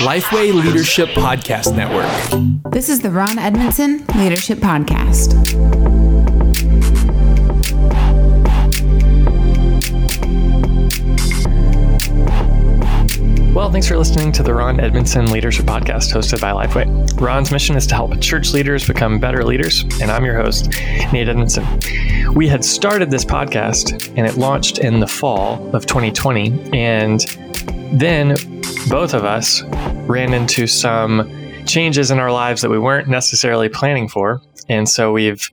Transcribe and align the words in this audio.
Lifeway 0.00 0.52
Leadership 0.52 1.08
Podcast 1.10 1.74
Network. 1.74 2.72
This 2.72 2.90
is 2.90 3.00
the 3.00 3.10
Ron 3.10 3.38
Edmondson 3.38 4.04
Leadership 4.16 4.58
Podcast. 4.58 5.34
Well, 13.54 13.72
thanks 13.72 13.88
for 13.88 13.96
listening 13.96 14.30
to 14.32 14.42
the 14.42 14.54
Ron 14.54 14.78
Edmondson 14.78 15.32
Leadership 15.32 15.64
Podcast 15.66 16.12
hosted 16.12 16.40
by 16.40 16.52
Lifeway. 16.52 17.20
Ron's 17.20 17.50
mission 17.50 17.76
is 17.76 17.86
to 17.88 17.94
help 17.94 18.20
church 18.20 18.52
leaders 18.52 18.86
become 18.86 19.18
better 19.18 19.42
leaders, 19.44 19.84
and 20.00 20.10
I'm 20.10 20.24
your 20.24 20.36
host, 20.36 20.70
Nate 21.12 21.28
Edmondson. 21.28 21.64
We 22.34 22.46
had 22.46 22.64
started 22.64 23.10
this 23.10 23.24
podcast 23.24 24.14
and 24.16 24.26
it 24.26 24.36
launched 24.36 24.78
in 24.78 25.00
the 25.00 25.06
fall 25.06 25.74
of 25.74 25.86
2020, 25.86 26.70
and 26.72 27.20
then 27.92 28.36
both 28.88 29.14
of 29.14 29.24
us 29.24 29.62
ran 30.08 30.32
into 30.32 30.66
some 30.66 31.30
changes 31.66 32.10
in 32.10 32.18
our 32.18 32.32
lives 32.32 32.62
that 32.62 32.70
we 32.70 32.78
weren't 32.78 33.08
necessarily 33.08 33.68
planning 33.68 34.08
for, 34.08 34.40
and 34.68 34.88
so 34.88 35.12
we've 35.12 35.48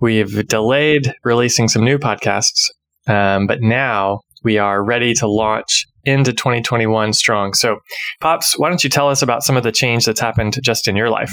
we've 0.00 0.46
delayed 0.48 1.14
releasing 1.24 1.68
some 1.68 1.84
new 1.84 1.98
podcasts, 1.98 2.70
um, 3.06 3.46
but 3.46 3.60
now 3.60 4.20
we 4.42 4.58
are 4.58 4.84
ready 4.84 5.14
to 5.14 5.26
launch 5.26 5.86
into 6.04 6.32
2021 6.32 7.12
strong. 7.12 7.54
So, 7.54 7.78
Pops, 8.20 8.58
why 8.58 8.68
don't 8.68 8.82
you 8.84 8.90
tell 8.90 9.08
us 9.08 9.22
about 9.22 9.42
some 9.42 9.56
of 9.56 9.62
the 9.62 9.72
change 9.72 10.04
that's 10.04 10.20
happened 10.20 10.58
just 10.62 10.88
in 10.88 10.96
your 10.96 11.10
life? 11.10 11.32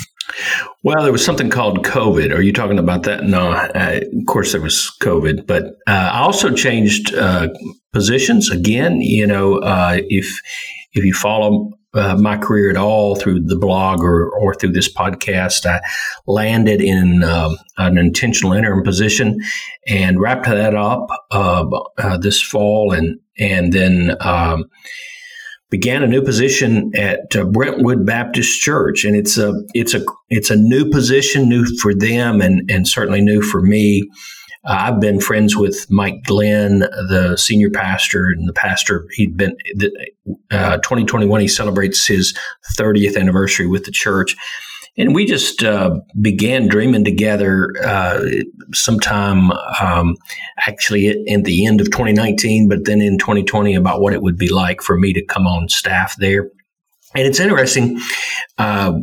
Well, 0.84 1.04
there 1.04 1.12
was 1.12 1.24
something 1.24 1.50
called 1.50 1.84
COVID. 1.84 2.34
Are 2.34 2.42
you 2.42 2.54
talking 2.54 2.80
about 2.80 3.04
that? 3.04 3.24
No, 3.24 3.54
of 3.54 4.26
course 4.28 4.52
there 4.52 4.62
was 4.62 4.92
COVID, 5.02 5.46
but 5.46 5.66
uh, 5.88 6.10
I 6.14 6.20
also 6.20 6.54
changed 6.54 7.14
uh, 7.16 7.50
positions 7.94 8.50
again. 8.50 9.02
You 9.02 9.28
know, 9.28 9.58
uh, 9.60 9.98
if 10.10 10.42
if 10.94 11.04
you 11.04 11.14
follow 11.14 11.72
uh, 11.94 12.16
my 12.16 12.38
career 12.38 12.70
at 12.70 12.77
all 12.77 13.16
through 13.16 13.41
the 13.41 13.58
blog 13.58 14.02
or, 14.02 14.29
or 14.29 14.54
through 14.54 14.71
this 14.71 14.91
podcast. 14.91 15.66
I 15.66 15.82
landed 16.27 16.82
in 16.82 17.24
um, 17.24 17.57
an 17.77 17.98
intentional 17.98 18.54
interim 18.54 18.84
position 18.84 19.40
and 19.88 20.20
wrapped 20.20 20.46
that 20.46 20.76
up 20.76 21.10
uh, 21.32 21.68
uh, 21.98 22.18
this 22.18 22.41
fall, 22.41 22.91
and 22.91 23.20
and 23.38 23.74
then. 23.74 24.16
Um, 24.20 24.66
began 25.70 26.04
a 26.04 26.07
new 26.07 26.21
position 26.21 26.91
at 26.96 27.34
uh, 27.34 27.46
Brentwood 27.46 28.05
Baptist 28.05 28.60
Church, 28.60 29.05
and 29.05 29.16
it's 29.16 29.38
a 29.38 29.54
it's 29.73 29.94
a 29.94 30.04
it's 30.29 30.49
a 30.49 30.55
new 30.57 30.90
position, 30.90 31.48
new 31.48 31.66
for 31.77 31.96
them, 31.96 32.41
and 32.41 32.70
and 32.70 32.85
certainly 32.85 33.21
new 33.21 33.41
for 33.41 33.62
me. 33.62 34.07
Uh, 34.63 34.77
I've 34.79 34.99
been 34.99 35.20
friends 35.20 35.55
with 35.55 35.90
Mike 35.90 36.23
Glenn, 36.23 36.79
the 36.79 37.35
senior 37.35 37.70
pastor, 37.70 38.27
and 38.27 38.48
the 38.48 38.54
pastor. 38.54 39.07
He'd 39.13 39.35
been 39.35 39.57
uh, 40.51 40.77
2021. 40.77 41.41
He 41.41 41.48
celebrates 41.48 42.05
his 42.05 42.37
30th 42.77 43.17
anniversary 43.17 43.67
with 43.67 43.85
the 43.85 43.91
church, 43.91 44.35
and 44.98 45.15
we 45.15 45.26
just 45.26 45.63
uh, 45.63 45.99
began 46.20 46.67
dreaming 46.67 47.04
together 47.04 47.73
uh, 47.84 48.23
sometime, 48.73 49.51
um, 49.82 50.15
actually, 50.67 51.09
at 51.09 51.43
the 51.43 51.65
end 51.65 51.82
of 51.82 51.87
2019, 51.87 52.67
but 52.67 52.85
then 52.85 53.01
in 53.01 53.17
2020 53.17 53.73
about 53.73 54.01
what 54.01 54.13
it 54.13 54.21
would 54.21 54.37
be 54.37 54.49
like 54.49 54.82
for 54.82 54.98
me 54.98 55.13
to 55.13 55.26
come 55.26 55.48
on 55.48 55.70
staff 55.70 56.15
there. 56.17 56.51
And 57.15 57.27
it's 57.27 57.39
interesting. 57.39 57.99
Uh, 58.57 58.93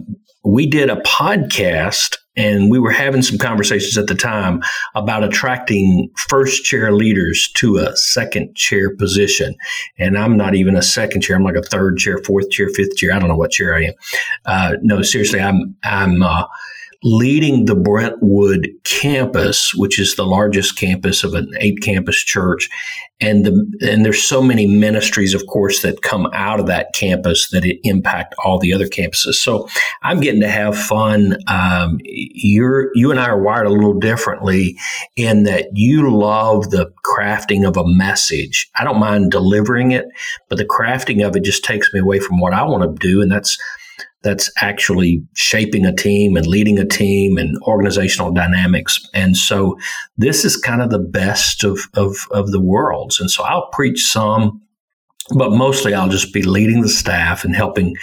we 0.45 0.67
did 0.67 0.89
a 0.89 0.97
podcast 0.97 2.17
and 2.39 2.71
we 2.71 2.79
were 2.79 2.93
having 2.93 3.21
some 3.21 3.37
conversations 3.37 3.99
at 3.99 4.07
the 4.07 4.15
time 4.15 4.63
about 4.95 5.25
attracting 5.25 6.09
first 6.17 6.65
chair 6.65 6.93
leaders 6.93 7.51
to 7.55 7.79
a 7.79 7.95
second 7.97 8.55
chair 8.55 8.95
position. 8.95 9.57
And 9.99 10.17
I'm 10.17 10.37
not 10.37 10.55
even 10.55 10.77
a 10.77 10.83
second 10.83 11.23
chair. 11.23 11.37
I'm 11.37 11.43
like 11.43 11.57
a 11.57 11.63
third 11.63 11.99
chair, 11.99 12.19
fourth 12.19 12.49
chair, 12.51 12.69
fifth 12.69 12.97
chair. 12.97 13.13
I 13.13 13.19
don't 13.19 13.29
know 13.29 13.37
what 13.37 13.51
chair 13.51 13.75
I 13.75 13.87
am. 13.87 13.95
Uh, 14.47 14.73
no, 14.83 15.03
seriously, 15.03 15.41
I'm, 15.41 15.77
I'm, 15.83 16.23
uh, 16.23 16.45
leading 17.05 17.67
the 17.67 17.77
Brentwood 17.77 18.69
campus, 18.83 19.73
which 19.75 20.01
is 20.01 20.17
the 20.17 20.27
largest 20.27 20.77
campus 20.77 21.23
of 21.23 21.35
an 21.35 21.49
eight 21.61 21.81
campus 21.81 22.17
church. 22.17 22.69
And 23.21 23.45
the, 23.45 23.89
and 23.89 24.05
there's 24.05 24.23
so 24.23 24.43
many 24.43 24.67
ministries, 24.67 25.33
of 25.33 25.47
course, 25.47 25.83
that 25.83 26.03
come 26.03 26.29
out 26.33 26.59
of 26.59 26.67
that 26.67 26.93
campus 26.95 27.51
that 27.51 27.65
it 27.65 27.79
impact 27.85 28.35
all 28.45 28.59
the 28.59 28.73
other 28.73 28.87
campuses. 28.87 29.35
So 29.35 29.69
I'm 30.03 30.21
getting 30.21 30.41
to 30.41 30.49
have 30.49 30.77
fun. 30.77 31.37
Um, 31.47 31.99
you're, 32.05 32.91
you 32.95 33.13
and 33.13 33.21
I 33.21 33.27
are 33.27 33.43
wired 33.43 33.67
a 33.67 33.73
little 33.73 33.99
differently 33.99 34.77
in 35.15 35.45
that 35.45 35.69
you 35.75 36.17
love 36.17 36.71
the 36.71 36.93
crafting 37.05 37.67
of 37.67 37.77
a 37.77 37.87
message. 37.87 38.69
I 38.77 38.85
don't 38.85 39.01
mind 39.01 39.31
delivering 39.31 39.93
it, 39.93 40.07
but 40.49 40.59
the 40.59 40.65
crafting 40.65 41.27
of 41.27 41.37
it 41.37 41.45
just 41.45 41.65
takes 41.65 41.93
me 41.93 42.01
away 42.01 42.19
from 42.19 42.41
what 42.41 42.55
I 42.55 42.65
want 42.65 42.83
to 42.83 43.09
do. 43.09 43.21
And 43.21 43.31
that's, 43.31 43.57
that's 44.23 44.51
actually 44.61 45.23
shaping 45.35 45.87
a 45.87 45.95
team 45.95 46.37
and 46.37 46.47
leading 46.47 46.79
a 46.79 46.85
team 46.85 47.39
and 47.39 47.57
organizational 47.63 48.33
dynamics. 48.33 48.99
And 49.15 49.37
so 49.37 49.79
this 50.17 50.45
is 50.45 50.57
kind 50.57 50.83
of 50.83 50.91
the 50.91 50.99
best 50.99 51.65
of, 51.65 51.79
of, 51.95 52.17
of 52.33 52.51
the 52.51 52.61
worlds. 52.61 53.21
And 53.21 53.31
so 53.31 53.45
I'll 53.45 53.69
preach 53.73 54.05
some, 54.05 54.61
but 55.37 55.53
mostly 55.53 55.95
I'll 55.95 56.09
just 56.09 56.33
be 56.33 56.43
leading 56.43 56.81
the 56.81 56.89
staff 56.89 57.45
and 57.45 57.55
helping 57.55 57.95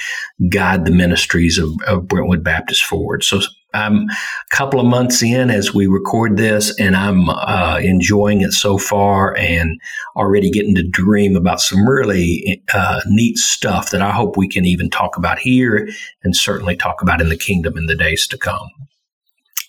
guide 0.49 0.85
the 0.85 0.91
ministries 0.91 1.57
of, 1.57 1.71
of 1.85 2.07
Brentwood 2.07 2.43
Baptist 2.43 2.83
forward. 2.83 3.23
So 3.23 3.41
I'm 3.75 4.09
a 4.09 4.55
couple 4.55 4.79
of 4.79 4.85
months 4.85 5.21
in 5.21 5.49
as 5.49 5.73
we 5.73 5.87
record 5.87 6.37
this, 6.37 6.77
and 6.79 6.95
I'm 6.95 7.29
uh, 7.29 7.79
enjoying 7.83 8.41
it 8.41 8.53
so 8.53 8.77
far 8.77 9.37
and 9.37 9.79
already 10.15 10.49
getting 10.49 10.75
to 10.75 10.83
dream 10.87 11.35
about 11.35 11.59
some 11.59 11.87
really 11.87 12.63
uh, 12.73 13.01
neat 13.07 13.37
stuff 13.37 13.91
that 13.91 14.01
I 14.01 14.11
hope 14.11 14.37
we 14.37 14.47
can 14.47 14.65
even 14.65 14.89
talk 14.89 15.17
about 15.17 15.39
here 15.39 15.87
and 16.23 16.35
certainly 16.35 16.75
talk 16.75 17.01
about 17.01 17.21
in 17.21 17.29
the 17.29 17.37
kingdom 17.37 17.77
in 17.77 17.85
the 17.85 17.95
days 17.95 18.27
to 18.27 18.37
come. 18.37 18.69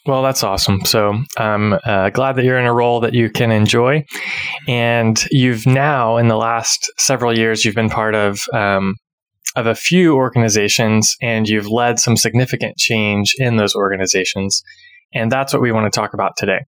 Well, 0.07 0.23
that's 0.23 0.45
awesome. 0.45 0.85
So 0.85 1.19
I'm 1.37 1.73
uh, 1.85 2.11
glad 2.11 2.37
that 2.37 2.45
you're 2.45 2.59
in 2.59 2.67
a 2.67 2.73
role 2.73 3.01
that 3.01 3.13
you 3.13 3.29
can 3.29 3.51
enjoy. 3.51 4.05
And 4.69 5.21
you've 5.33 5.67
now, 5.67 6.17
in 6.17 6.29
the 6.29 6.37
last 6.37 6.93
several 6.97 7.37
years, 7.37 7.65
you've 7.65 7.75
been 7.75 7.91
part 7.91 8.15
of 8.15 8.39
um, 8.53 8.95
of 9.57 9.67
a 9.67 9.75
few 9.75 10.15
organizations 10.15 11.17
and 11.21 11.49
you've 11.49 11.69
led 11.69 11.99
some 11.99 12.17
significant 12.17 12.77
change 12.77 13.35
in 13.39 13.57
those 13.57 13.75
organizations. 13.75 14.63
And 15.13 15.33
that's 15.33 15.53
what 15.53 15.63
we 15.63 15.73
want 15.73 15.91
to 15.93 15.99
talk 15.99 16.15
about 16.15 16.33
today. 16.37 16.61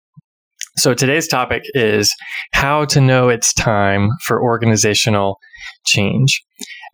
So 0.76 0.94
today's 0.94 1.28
topic 1.28 1.62
is 1.74 2.14
how 2.52 2.86
to 2.86 3.00
know 3.00 3.28
it's 3.28 3.52
time 3.52 4.10
for 4.24 4.42
organizational 4.42 5.38
change. 5.84 6.42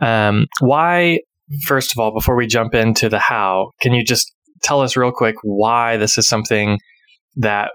Um, 0.01 0.47
why, 0.61 1.21
first 1.67 1.93
of 1.93 1.99
all, 1.99 2.13
before 2.13 2.37
we 2.37 2.47
jump 2.47 2.75
into 2.75 3.09
the 3.09 3.19
how, 3.19 3.71
can 3.81 3.93
you 3.93 4.05
just 4.05 4.33
tell 4.63 4.81
us 4.81 4.97
real 4.97 5.13
quick 5.13 5.37
why 5.43 5.97
this 5.97 6.19
is 6.19 6.27
something 6.27 6.79
that 7.37 7.71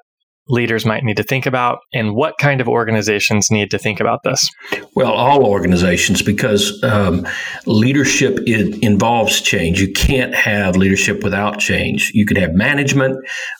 leaders 0.50 0.86
might 0.86 1.04
need 1.04 1.18
to 1.18 1.24
think 1.24 1.46
about 1.46 1.80
and 1.94 2.16
what 2.16 2.34
kind 2.40 2.60
of 2.60 2.68
organizations 2.68 3.50
need 3.52 3.72
to 3.72 3.78
think 3.78 4.00
about 4.00 4.24
this? 4.24 4.50
Well, 4.96 5.12
all 5.12 5.46
organizations, 5.46 6.22
because 6.22 6.84
um, 6.84 7.28
leadership 7.66 8.40
involves 8.48 9.40
change. 9.42 9.80
You 9.80 9.94
can't 9.94 10.34
have 10.34 10.76
leadership 10.76 11.24
without 11.24 11.60
change. 11.60 12.12
You 12.14 12.26
could 12.26 12.38
have 12.38 12.54
management, 12.54 13.18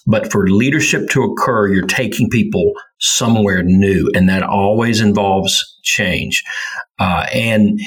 but 0.08 0.32
for 0.32 0.50
leadership 0.50 1.10
to 1.12 1.24
occur, 1.24 1.68
you're 1.68 1.86
taking 1.86 2.30
people 2.30 2.74
somewhere 3.00 3.64
new, 3.64 4.10
and 4.14 4.28
that 4.28 4.44
always 4.44 5.00
involves 5.00 5.64
change. 5.84 6.44
Uh, 6.98 7.26
and 7.34 7.80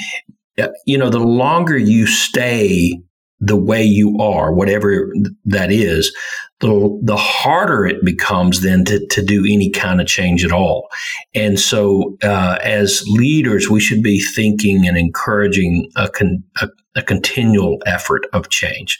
uh, 0.57 0.69
you 0.85 0.97
know, 0.97 1.09
the 1.09 1.19
longer 1.19 1.77
you 1.77 2.07
stay 2.07 3.01
the 3.45 3.57
way 3.57 3.83
you 3.83 4.17
are, 4.19 4.53
whatever 4.53 5.13
that 5.43 5.69
is, 5.71 6.15
the, 6.59 6.99
the 7.03 7.17
harder 7.17 7.85
it 7.85 8.03
becomes 8.05 8.61
then 8.61 8.85
to, 8.85 9.05
to 9.07 9.21
do 9.21 9.41
any 9.41 9.69
kind 9.69 9.99
of 9.99 10.07
change 10.07 10.45
at 10.45 10.53
all. 10.53 10.87
And 11.35 11.59
so, 11.59 12.17
uh, 12.23 12.57
as 12.63 13.03
leaders, 13.07 13.69
we 13.69 13.81
should 13.81 14.01
be 14.01 14.21
thinking 14.21 14.87
and 14.87 14.97
encouraging 14.97 15.89
a, 15.97 16.09
con, 16.09 16.41
a, 16.61 16.69
a 16.95 17.01
continual 17.01 17.79
effort 17.85 18.25
of 18.31 18.49
change. 18.49 18.97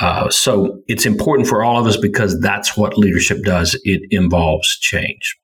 Uh, 0.00 0.30
so 0.30 0.80
it's 0.88 1.04
important 1.04 1.48
for 1.48 1.62
all 1.62 1.78
of 1.78 1.86
us 1.86 1.96
because 1.96 2.40
that's 2.40 2.76
what 2.76 2.96
leadership 2.96 3.42
does. 3.44 3.78
It 3.84 4.02
involves 4.10 4.78
change. 4.78 5.36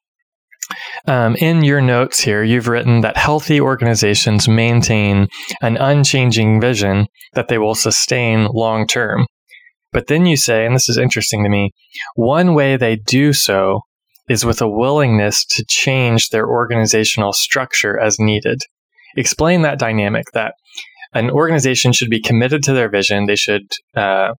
Um, 1.06 1.36
in 1.36 1.64
your 1.64 1.80
notes 1.80 2.20
here, 2.20 2.42
you've 2.42 2.68
written 2.68 3.00
that 3.00 3.16
healthy 3.16 3.60
organizations 3.60 4.48
maintain 4.48 5.28
an 5.60 5.76
unchanging 5.76 6.60
vision 6.60 7.08
that 7.34 7.48
they 7.48 7.58
will 7.58 7.74
sustain 7.74 8.46
long 8.46 8.86
term. 8.86 9.26
But 9.92 10.06
then 10.06 10.24
you 10.24 10.36
say, 10.36 10.64
and 10.64 10.74
this 10.74 10.88
is 10.88 10.96
interesting 10.96 11.44
to 11.44 11.50
me, 11.50 11.72
one 12.14 12.54
way 12.54 12.76
they 12.76 12.96
do 12.96 13.32
so 13.32 13.80
is 14.28 14.44
with 14.44 14.62
a 14.62 14.68
willingness 14.68 15.44
to 15.44 15.64
change 15.68 16.28
their 16.28 16.48
organizational 16.48 17.32
structure 17.32 17.98
as 17.98 18.18
needed. 18.18 18.60
Explain 19.16 19.62
that 19.62 19.78
dynamic 19.78 20.26
that 20.32 20.54
an 21.12 21.30
organization 21.30 21.92
should 21.92 22.08
be 22.08 22.20
committed 22.20 22.62
to 22.62 22.72
their 22.72 22.88
vision. 22.88 23.26
They 23.26 23.36
should 23.36 23.70
uh, 23.94 24.32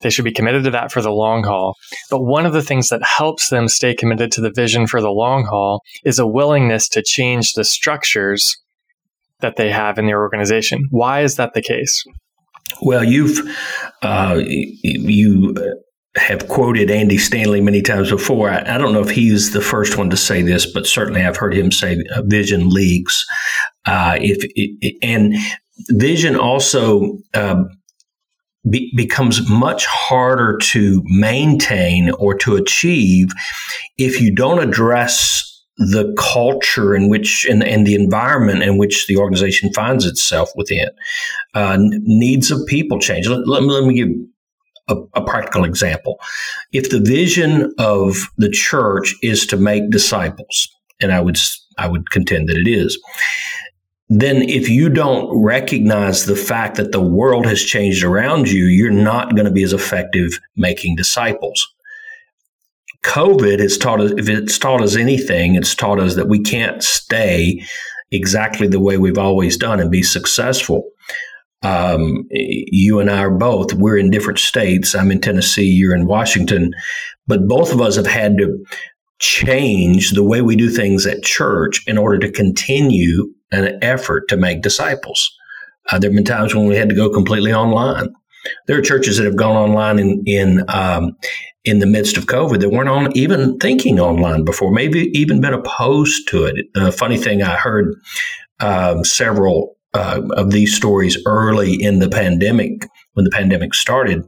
they 0.00 0.10
should 0.10 0.24
be 0.24 0.32
committed 0.32 0.64
to 0.64 0.70
that 0.70 0.92
for 0.92 1.02
the 1.02 1.10
long 1.10 1.44
haul. 1.44 1.74
But 2.10 2.22
one 2.22 2.46
of 2.46 2.52
the 2.52 2.62
things 2.62 2.88
that 2.88 3.02
helps 3.02 3.50
them 3.50 3.68
stay 3.68 3.94
committed 3.94 4.30
to 4.32 4.40
the 4.40 4.52
vision 4.52 4.86
for 4.86 5.00
the 5.00 5.10
long 5.10 5.44
haul 5.44 5.82
is 6.04 6.18
a 6.18 6.26
willingness 6.26 6.88
to 6.90 7.02
change 7.02 7.52
the 7.52 7.64
structures 7.64 8.56
that 9.40 9.56
they 9.56 9.70
have 9.70 9.98
in 9.98 10.06
their 10.06 10.20
organization. 10.20 10.86
Why 10.90 11.22
is 11.22 11.36
that 11.36 11.54
the 11.54 11.62
case? 11.62 12.04
Well, 12.82 13.04
you've 13.04 13.40
uh, 14.02 14.40
you 14.44 15.54
have 16.16 16.48
quoted 16.48 16.90
Andy 16.90 17.18
Stanley 17.18 17.60
many 17.60 17.82
times 17.82 18.10
before. 18.10 18.50
I, 18.50 18.74
I, 18.74 18.78
don't 18.78 18.92
know 18.92 19.00
if 19.00 19.10
he's 19.10 19.52
the 19.52 19.60
first 19.60 19.96
one 19.96 20.10
to 20.10 20.16
say 20.16 20.42
this, 20.42 20.70
but 20.70 20.86
certainly 20.86 21.22
I've 21.22 21.36
heard 21.36 21.54
him 21.54 21.70
say 21.70 22.02
uh, 22.14 22.22
vision 22.24 22.70
leaks. 22.70 23.24
Uh, 23.86 24.18
if 24.20 24.38
it, 24.54 24.96
and 25.02 25.34
vision 25.90 26.36
also 26.36 27.18
uh, 27.34 27.62
be, 28.68 28.92
becomes 28.96 29.48
much 29.48 29.86
harder 29.86 30.58
to 30.58 31.02
maintain 31.06 32.10
or 32.12 32.34
to 32.38 32.56
achieve 32.56 33.28
if 33.96 34.20
you 34.20 34.34
don't 34.34 34.60
address 34.60 35.44
the 35.78 36.12
culture 36.18 36.94
in 36.94 37.08
which 37.08 37.46
and, 37.48 37.62
and 37.62 37.86
the 37.86 37.94
environment 37.94 38.64
in 38.64 38.78
which 38.78 39.06
the 39.06 39.16
organization 39.16 39.72
finds 39.72 40.04
itself 40.04 40.50
within. 40.56 40.88
Uh, 41.54 41.76
needs 41.78 42.50
of 42.50 42.66
people 42.66 42.98
change. 42.98 43.28
Let, 43.28 43.46
let, 43.46 43.62
let 43.62 43.84
me 43.84 43.94
give 43.94 44.08
a, 44.88 44.96
a, 45.14 45.24
practical 45.24 45.64
example. 45.64 46.18
If 46.72 46.90
the 46.90 46.98
vision 46.98 47.72
of 47.78 48.16
the 48.38 48.50
church 48.50 49.14
is 49.22 49.46
to 49.46 49.56
make 49.56 49.90
disciples, 49.90 50.68
and 51.00 51.12
I 51.12 51.20
would 51.20 51.38
I 51.78 51.86
would 51.86 52.10
contend 52.10 52.48
that 52.48 52.56
it 52.56 52.68
is, 52.68 53.00
then 54.08 54.42
if 54.42 54.68
you 54.68 54.88
don't 54.88 55.28
recognize 55.42 56.24
the 56.24 56.36
fact 56.36 56.76
that 56.76 56.92
the 56.92 57.02
world 57.02 57.44
has 57.46 57.62
changed 57.62 58.02
around 58.02 58.48
you, 58.48 58.64
you're 58.64 58.90
not 58.90 59.34
going 59.34 59.44
to 59.44 59.52
be 59.52 59.62
as 59.62 59.74
effective 59.74 60.40
making 60.56 60.96
disciples. 60.96 61.66
COVID 63.04 63.60
has 63.60 63.76
taught 63.76 64.00
us, 64.00 64.12
if 64.16 64.28
it's 64.28 64.58
taught 64.58 64.82
us 64.82 64.96
anything, 64.96 65.54
it's 65.54 65.74
taught 65.74 66.00
us 66.00 66.14
that 66.16 66.28
we 66.28 66.40
can't 66.40 66.82
stay 66.82 67.62
exactly 68.10 68.66
the 68.66 68.80
way 68.80 68.96
we've 68.96 69.18
always 69.18 69.56
done 69.56 69.78
and 69.78 69.90
be 69.90 70.02
successful. 70.02 70.90
Um, 71.62 72.26
you 72.30 73.00
and 73.00 73.10
I 73.10 73.18
are 73.18 73.30
both, 73.30 73.74
we're 73.74 73.98
in 73.98 74.10
different 74.10 74.38
states. 74.38 74.94
I'm 74.94 75.10
in 75.10 75.20
Tennessee, 75.20 75.66
you're 75.66 75.94
in 75.94 76.06
Washington, 76.06 76.72
but 77.26 77.46
both 77.46 77.72
of 77.72 77.80
us 77.80 77.96
have 77.96 78.06
had 78.06 78.38
to 78.38 78.64
change 79.18 80.12
the 80.12 80.24
way 80.24 80.40
we 80.40 80.56
do 80.56 80.70
things 80.70 81.06
at 81.06 81.24
church 81.24 81.82
in 81.86 81.98
order 81.98 82.18
to 82.20 82.32
continue 82.32 83.32
an 83.52 83.78
effort 83.82 84.28
to 84.28 84.36
make 84.36 84.62
disciples. 84.62 85.34
Uh, 85.90 85.98
there 85.98 86.10
have 86.10 86.16
been 86.16 86.24
times 86.24 86.54
when 86.54 86.66
we 86.66 86.76
had 86.76 86.88
to 86.88 86.94
go 86.94 87.10
completely 87.10 87.52
online. 87.52 88.14
There 88.66 88.78
are 88.78 88.82
churches 88.82 89.16
that 89.16 89.24
have 89.24 89.36
gone 89.36 89.56
online 89.56 89.98
in 89.98 90.22
in 90.26 90.64
um, 90.68 91.16
in 91.64 91.80
the 91.80 91.86
midst 91.86 92.16
of 92.16 92.26
COVID 92.26 92.60
that 92.60 92.70
weren't 92.70 92.88
on 92.88 93.16
even 93.16 93.58
thinking 93.58 94.00
online 94.00 94.44
before, 94.44 94.70
maybe 94.70 95.10
even 95.12 95.40
been 95.40 95.54
opposed 95.54 96.28
to 96.28 96.44
it. 96.44 96.94
Funny 96.94 97.18
thing, 97.18 97.42
I 97.42 97.56
heard 97.56 97.94
um, 98.60 99.04
several 99.04 99.76
uh, 99.94 100.22
of 100.32 100.50
these 100.50 100.74
stories 100.74 101.18
early 101.26 101.74
in 101.74 101.98
the 101.98 102.08
pandemic 102.08 102.86
when 103.14 103.24
the 103.24 103.30
pandemic 103.30 103.74
started. 103.74 104.22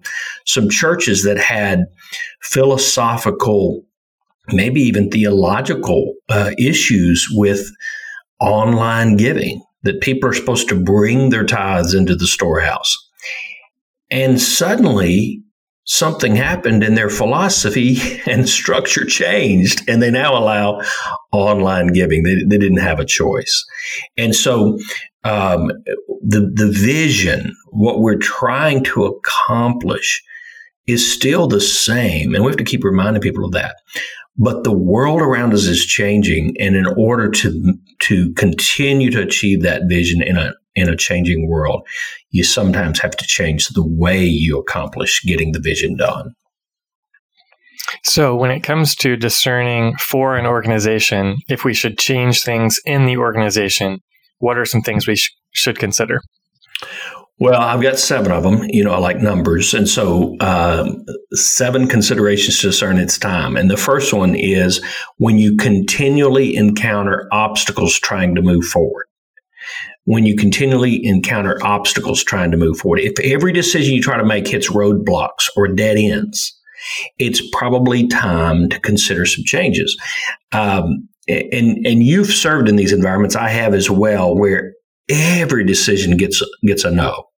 Some 0.47 0.69
churches 0.69 1.23
that 1.25 1.39
had 1.39 1.85
philosophical, 2.43 3.85
maybe 4.49 4.81
even 4.81 5.11
theological 5.11 6.15
uh, 6.29 6.53
issues 6.59 7.29
with 7.31 7.71
online 8.41 9.17
giving, 9.17 9.63
that 9.83 10.01
people 10.01 10.29
are 10.29 10.35
supposed 10.35 10.69
to 10.69 10.81
bring 10.81 11.31
their 11.31 11.45
tithes 11.45 11.95
into 11.95 12.15
the 12.15 12.27
storehouse. 12.27 12.97
And 14.11 14.41
suddenly, 14.41 15.43
something 15.85 16.37
happened 16.37 16.85
in 16.85 16.95
their 16.95 17.11
philosophy 17.11 17.99
and 18.27 18.49
structure 18.49 19.05
changed, 19.05 19.89
and 19.89 20.03
they 20.03 20.11
now 20.11 20.37
allow 20.37 20.81
online 21.33 21.89
giving. 21.89 22.23
They, 22.23 22.37
they 22.47 22.59
didn't 22.59 22.79
have 22.79 23.01
a 23.01 23.05
choice. 23.05 23.65
And 24.17 24.35
so, 24.35 24.79
um, 25.23 25.71
the, 26.23 26.51
the 26.55 26.71
vision, 26.73 27.55
what 27.71 28.01
we're 28.01 28.17
trying 28.17 28.85
to 28.85 29.05
accomplish, 29.05 30.23
is 30.87 31.13
still 31.13 31.47
the 31.47 31.61
same. 31.61 32.35
And 32.35 32.43
we 32.43 32.51
have 32.51 32.57
to 32.57 32.65
keep 32.65 32.85
reminding 32.85 33.23
people 33.23 33.45
of 33.45 33.53
that. 33.53 33.77
But 34.37 34.65
the 34.65 34.73
world 34.73 35.21
around 35.21 35.53
us 35.53 35.65
is 35.65 35.85
changing, 35.85 36.57
and 36.59 36.75
in 36.75 36.87
order 36.87 37.29
to 37.29 37.75
to 38.11 38.33
continue 38.33 39.09
to 39.09 39.23
achieve 39.23 39.63
that 39.63 39.83
vision 39.89 40.21
in 40.21 40.37
a 40.37 40.53
in 40.75 40.89
a 40.89 40.97
changing 40.97 41.49
world, 41.49 41.87
you 42.31 42.43
sometimes 42.43 42.99
have 42.99 43.17
to 43.17 43.25
change 43.25 43.69
the 43.69 43.87
way 43.87 44.25
you 44.25 44.59
accomplish 44.59 45.23
getting 45.25 45.53
the 45.53 45.61
vision 45.61 45.97
done. 45.97 46.35
So, 48.05 48.35
when 48.35 48.51
it 48.51 48.65
comes 48.65 48.97
to 48.97 49.17
discerning 49.17 49.95
for 49.97 50.37
an 50.37 50.47
organization, 50.47 51.37
if 51.49 51.65
we 51.65 51.73
should 51.73 51.99
change 51.99 52.43
things 52.43 52.81
in 52.85 53.07
the 53.07 53.17
organization, 53.17 54.01
what 54.39 54.59
are 54.59 54.65
some 54.65 54.83
things 54.83 55.07
we 55.07 55.17
sh- 55.17 55.33
should 55.53 55.79
consider? 55.79 56.21
Well, 57.41 57.59
I've 57.59 57.81
got 57.81 57.99
seven 57.99 58.33
of 58.33 58.43
them. 58.43 58.65
You 58.69 58.85
know, 58.85 58.93
I 58.93 58.99
like 58.99 59.23
numbers. 59.23 59.73
And 59.73 59.89
so, 59.89 60.37
um, 60.41 61.07
seven 61.33 61.89
considerations 61.89 62.59
to 62.61 62.67
discern 62.67 62.99
its 62.99 63.19
time. 63.19 63.57
And 63.57 63.71
the 63.71 63.79
first 63.79 64.13
one 64.13 64.35
is 64.35 64.85
when 65.17 65.39
you 65.39 65.57
continually 65.57 66.55
encounter 66.55 67.27
obstacles 67.33 67.99
trying 67.99 68.35
to 68.35 68.43
move 68.43 68.65
forward. 68.65 69.07
When 70.05 70.27
you 70.27 70.37
continually 70.37 71.03
encounter 71.03 71.59
obstacles 71.63 72.23
trying 72.23 72.51
to 72.51 72.59
move 72.59 72.77
forward. 72.77 73.01
If 73.01 73.19
every 73.21 73.55
decision 73.55 73.95
you 73.95 74.03
try 74.03 74.19
to 74.19 74.25
make 74.25 74.47
hits 74.47 74.71
roadblocks 74.71 75.49
or 75.57 75.67
dead 75.67 75.97
ends, 75.97 76.59
it's 77.19 77.41
probably 77.53 78.07
time 78.07 78.69
to 78.69 78.79
consider 78.81 79.25
some 79.25 79.45
changes. 79.45 79.99
Um, 80.53 81.09
and 81.27 81.87
and 81.87 82.03
you've 82.03 82.33
served 82.33 82.69
in 82.69 82.77
these 82.77 82.93
environments. 82.93 83.37
I 83.37 83.49
have 83.49 83.73
as 83.73 83.89
well, 83.89 84.37
where 84.37 84.73
every 85.09 85.65
decision 85.65 86.17
gets 86.17 86.43
gets 86.67 86.85
a 86.85 86.91
no 86.91 87.30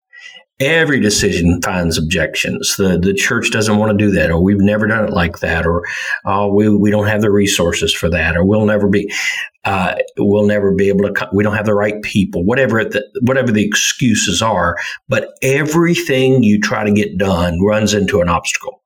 every 0.62 1.00
decision 1.00 1.60
finds 1.62 1.98
objections. 1.98 2.76
The 2.78 2.98
the 2.98 3.14
church 3.14 3.52
doesn't 3.52 3.78
want 3.78 3.98
to 3.98 4.06
do 4.06 4.12
that, 4.12 4.30
or 4.30 4.42
we've 4.42 4.62
never 4.62 4.88
done 4.88 5.04
it 5.04 5.12
like 5.12 5.40
that, 5.40 5.66
or 5.66 5.84
oh, 6.26 6.54
we 6.54 6.70
we 6.70 6.92
don't 6.92 7.08
have 7.08 7.22
the 7.22 7.32
resources 7.32 7.94
for 7.94 8.10
that, 8.10 8.38
or 8.38 8.46
we'll 8.46 8.66
never 8.66 8.88
be 8.88 9.12
uh, 9.66 9.96
we'll 10.18 10.46
never 10.46 10.72
be 10.72 10.90
able 10.90 11.12
to. 11.12 11.30
We 11.34 11.44
don't 11.44 11.56
have 11.56 11.66
the 11.66 11.74
right 11.74 12.02
people. 12.04 12.46
Whatever 12.46 12.86
the 12.86 13.04
whatever 13.22 13.52
the 13.52 13.66
excuses 13.66 14.42
are, 14.42 14.78
but 15.10 15.30
everything 15.42 16.44
you 16.44 16.60
try 16.60 16.84
to 16.84 16.92
get 16.92 17.18
done 17.18 17.60
runs 17.64 17.94
into 17.94 18.22
an 18.22 18.30
obstacle. 18.30 18.82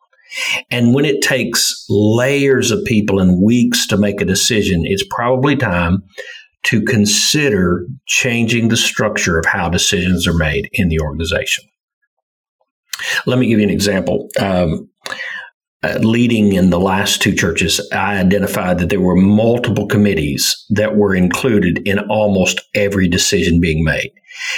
And 0.72 0.94
when 0.94 1.06
it 1.06 1.22
takes 1.22 1.86
layers 1.90 2.72
of 2.72 2.84
people 2.84 3.20
and 3.20 3.42
weeks 3.42 3.88
to 3.88 3.98
make 3.98 4.20
a 4.20 4.26
decision, 4.26 4.82
it's 4.86 5.06
probably 5.10 5.56
time 5.56 6.04
to 6.66 6.82
consider 6.82 7.86
changing 8.08 8.68
the 8.68 8.78
structure 8.78 9.40
of 9.40 9.46
how 9.46 9.70
decisions 9.70 10.28
are 10.28 10.34
made 10.34 10.70
in 10.74 10.90
the 10.90 11.00
organization. 11.00 11.64
Let 13.26 13.40
me 13.40 13.48
give 13.48 13.60
you 13.60 13.66
an 13.66 13.72
example. 13.72 14.30
Um, 14.40 14.90
uh, 15.84 16.00
leading 16.00 16.54
in 16.54 16.72
the 16.72 16.80
last 16.80 17.22
two 17.22 17.36
churches, 17.36 17.80
I 17.92 18.18
identified 18.18 18.80
that 18.80 18.90
there 18.90 19.02
were 19.02 19.16
multiple 19.16 19.86
committees 19.88 20.66
that 20.72 20.96
were 20.96 21.14
included 21.14 21.88
in 21.88 22.00
almost 22.10 22.62
every 22.74 23.08
decision 23.08 23.62
being 23.62 23.84
made. 23.84 24.12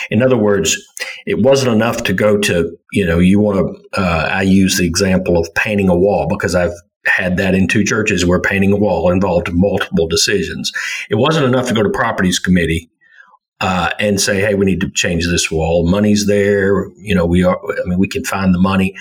In 0.10 0.22
other 0.22 0.38
words, 0.38 0.78
it 1.26 1.40
wasn't 1.44 1.76
enough 1.76 2.04
to 2.04 2.14
go 2.14 2.38
to, 2.38 2.72
you 2.94 3.06
know, 3.06 3.20
you 3.20 3.42
want 3.42 3.58
to, 3.58 4.02
uh, 4.02 4.30
I 4.32 4.44
use 4.44 4.78
the 4.78 4.88
example 4.88 5.38
of 5.38 5.54
painting 5.54 5.90
a 5.90 5.98
wall 5.98 6.28
because 6.30 6.56
I've 6.56 6.80
had 7.08 7.38
that 7.38 7.56
in 7.56 7.68
two 7.68 7.84
churches 7.84 8.26
where 8.26 8.40
painting 8.40 8.72
a 8.72 8.78
wall 8.78 9.12
involved 9.12 9.50
multiple 9.54 10.08
decisions. 10.08 10.72
It 11.10 11.16
wasn't 11.16 11.46
enough 11.46 11.68
to 11.68 11.74
go 11.74 11.84
to 11.84 11.90
properties 11.90 12.40
committee 12.40 12.90
uh, 13.60 13.92
and 14.00 14.22
say, 14.22 14.40
"Hey, 14.40 14.54
we 14.54 14.66
need 14.66 14.82
to 14.82 14.90
change 14.90 15.26
this 15.26 15.50
wall. 15.50 15.90
Money's 15.90 16.28
there. 16.28 16.88
You 16.98 17.16
know, 17.16 17.26
we 17.26 17.44
are. 17.44 17.58
I 17.58 17.88
mean, 17.88 17.98
we 17.98 18.08
can 18.08 18.24
find 18.24 18.54
the 18.54 18.60
money. 18.60 18.96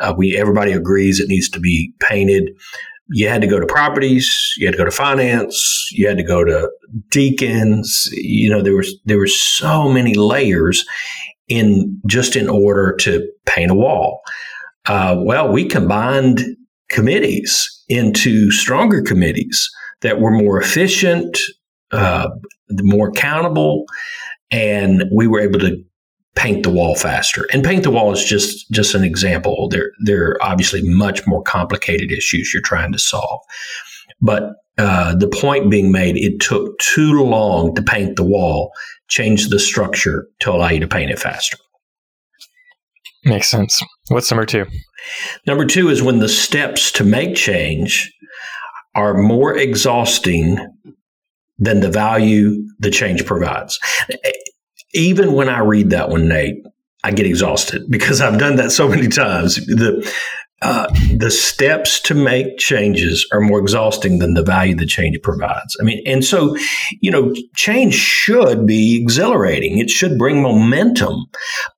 Uh, 0.00 0.14
we 0.16 0.36
everybody 0.36 0.72
agrees 0.72 1.20
it 1.20 1.28
needs 1.28 1.48
to 1.50 1.60
be 1.60 1.92
painted." 2.00 2.50
You 3.14 3.28
had 3.28 3.42
to 3.42 3.46
go 3.46 3.60
to 3.60 3.66
properties. 3.66 4.54
You 4.56 4.66
had 4.66 4.72
to 4.72 4.78
go 4.78 4.86
to 4.86 4.90
finance. 4.90 5.88
You 5.92 6.08
had 6.08 6.16
to 6.16 6.22
go 6.22 6.44
to 6.44 6.70
deacons. 7.10 8.08
You 8.12 8.48
know, 8.48 8.62
there 8.62 8.76
was 8.76 8.94
there 9.04 9.18
were 9.18 9.26
so 9.26 9.90
many 9.90 10.14
layers 10.14 10.86
in 11.48 12.00
just 12.06 12.36
in 12.36 12.48
order 12.48 12.96
to 13.00 13.28
paint 13.44 13.70
a 13.70 13.74
wall. 13.74 14.22
Uh, 14.86 15.16
well, 15.18 15.52
we 15.52 15.66
combined 15.68 16.40
committees 16.92 17.84
into 17.88 18.50
stronger 18.50 19.02
committees 19.02 19.68
that 20.02 20.20
were 20.20 20.30
more 20.30 20.60
efficient, 20.60 21.38
uh, 21.90 22.28
more 22.70 23.08
accountable, 23.08 23.84
and 24.50 25.04
we 25.14 25.26
were 25.26 25.40
able 25.40 25.58
to 25.60 25.82
paint 26.34 26.62
the 26.62 26.70
wall 26.70 26.94
faster. 26.94 27.46
And 27.52 27.64
paint 27.64 27.82
the 27.82 27.90
wall 27.90 28.12
is 28.12 28.24
just 28.24 28.70
just 28.70 28.94
an 28.94 29.04
example. 29.04 29.68
There 29.68 29.90
there 30.04 30.30
are 30.30 30.42
obviously 30.42 30.82
much 30.82 31.26
more 31.26 31.42
complicated 31.42 32.12
issues 32.12 32.52
you're 32.52 32.62
trying 32.62 32.92
to 32.92 32.98
solve, 32.98 33.40
but 34.20 34.54
uh, 34.78 35.14
the 35.14 35.28
point 35.28 35.70
being 35.70 35.92
made, 35.92 36.16
it 36.16 36.40
took 36.40 36.78
too 36.78 37.22
long 37.22 37.74
to 37.74 37.82
paint 37.82 38.16
the 38.16 38.24
wall. 38.24 38.72
Change 39.08 39.48
the 39.48 39.58
structure 39.58 40.26
to 40.40 40.50
allow 40.50 40.70
you 40.70 40.80
to 40.80 40.88
paint 40.88 41.10
it 41.10 41.18
faster. 41.18 41.58
Makes 43.24 43.48
sense. 43.48 43.82
What's 44.08 44.30
number 44.30 44.46
two? 44.46 44.66
Number 45.46 45.64
two 45.64 45.88
is 45.88 46.02
when 46.02 46.18
the 46.18 46.28
steps 46.28 46.90
to 46.92 47.04
make 47.04 47.36
change 47.36 48.12
are 48.94 49.14
more 49.14 49.56
exhausting 49.56 50.58
than 51.58 51.80
the 51.80 51.90
value 51.90 52.66
the 52.80 52.90
change 52.90 53.24
provides. 53.24 53.78
even 54.94 55.32
when 55.32 55.48
I 55.48 55.60
read 55.60 55.90
that 55.90 56.08
one, 56.08 56.28
Nate, 56.28 56.56
I 57.04 57.12
get 57.12 57.26
exhausted 57.26 57.82
because 57.90 58.20
I've 58.20 58.38
done 58.38 58.56
that 58.56 58.70
so 58.70 58.88
many 58.88 59.08
times. 59.08 59.56
The 59.66 60.12
uh, 60.62 60.86
the 61.16 61.30
steps 61.30 62.00
to 62.00 62.14
make 62.14 62.58
changes 62.58 63.26
are 63.32 63.40
more 63.40 63.58
exhausting 63.58 64.18
than 64.20 64.34
the 64.34 64.42
value 64.42 64.76
the 64.76 64.86
change 64.86 65.20
provides. 65.22 65.76
I 65.80 65.84
mean, 65.84 66.02
and 66.06 66.24
so, 66.24 66.56
you 67.00 67.10
know, 67.10 67.34
change 67.56 67.94
should 67.94 68.66
be 68.66 69.00
exhilarating. 69.00 69.78
It 69.78 69.90
should 69.90 70.16
bring 70.16 70.40
momentum. 70.40 71.26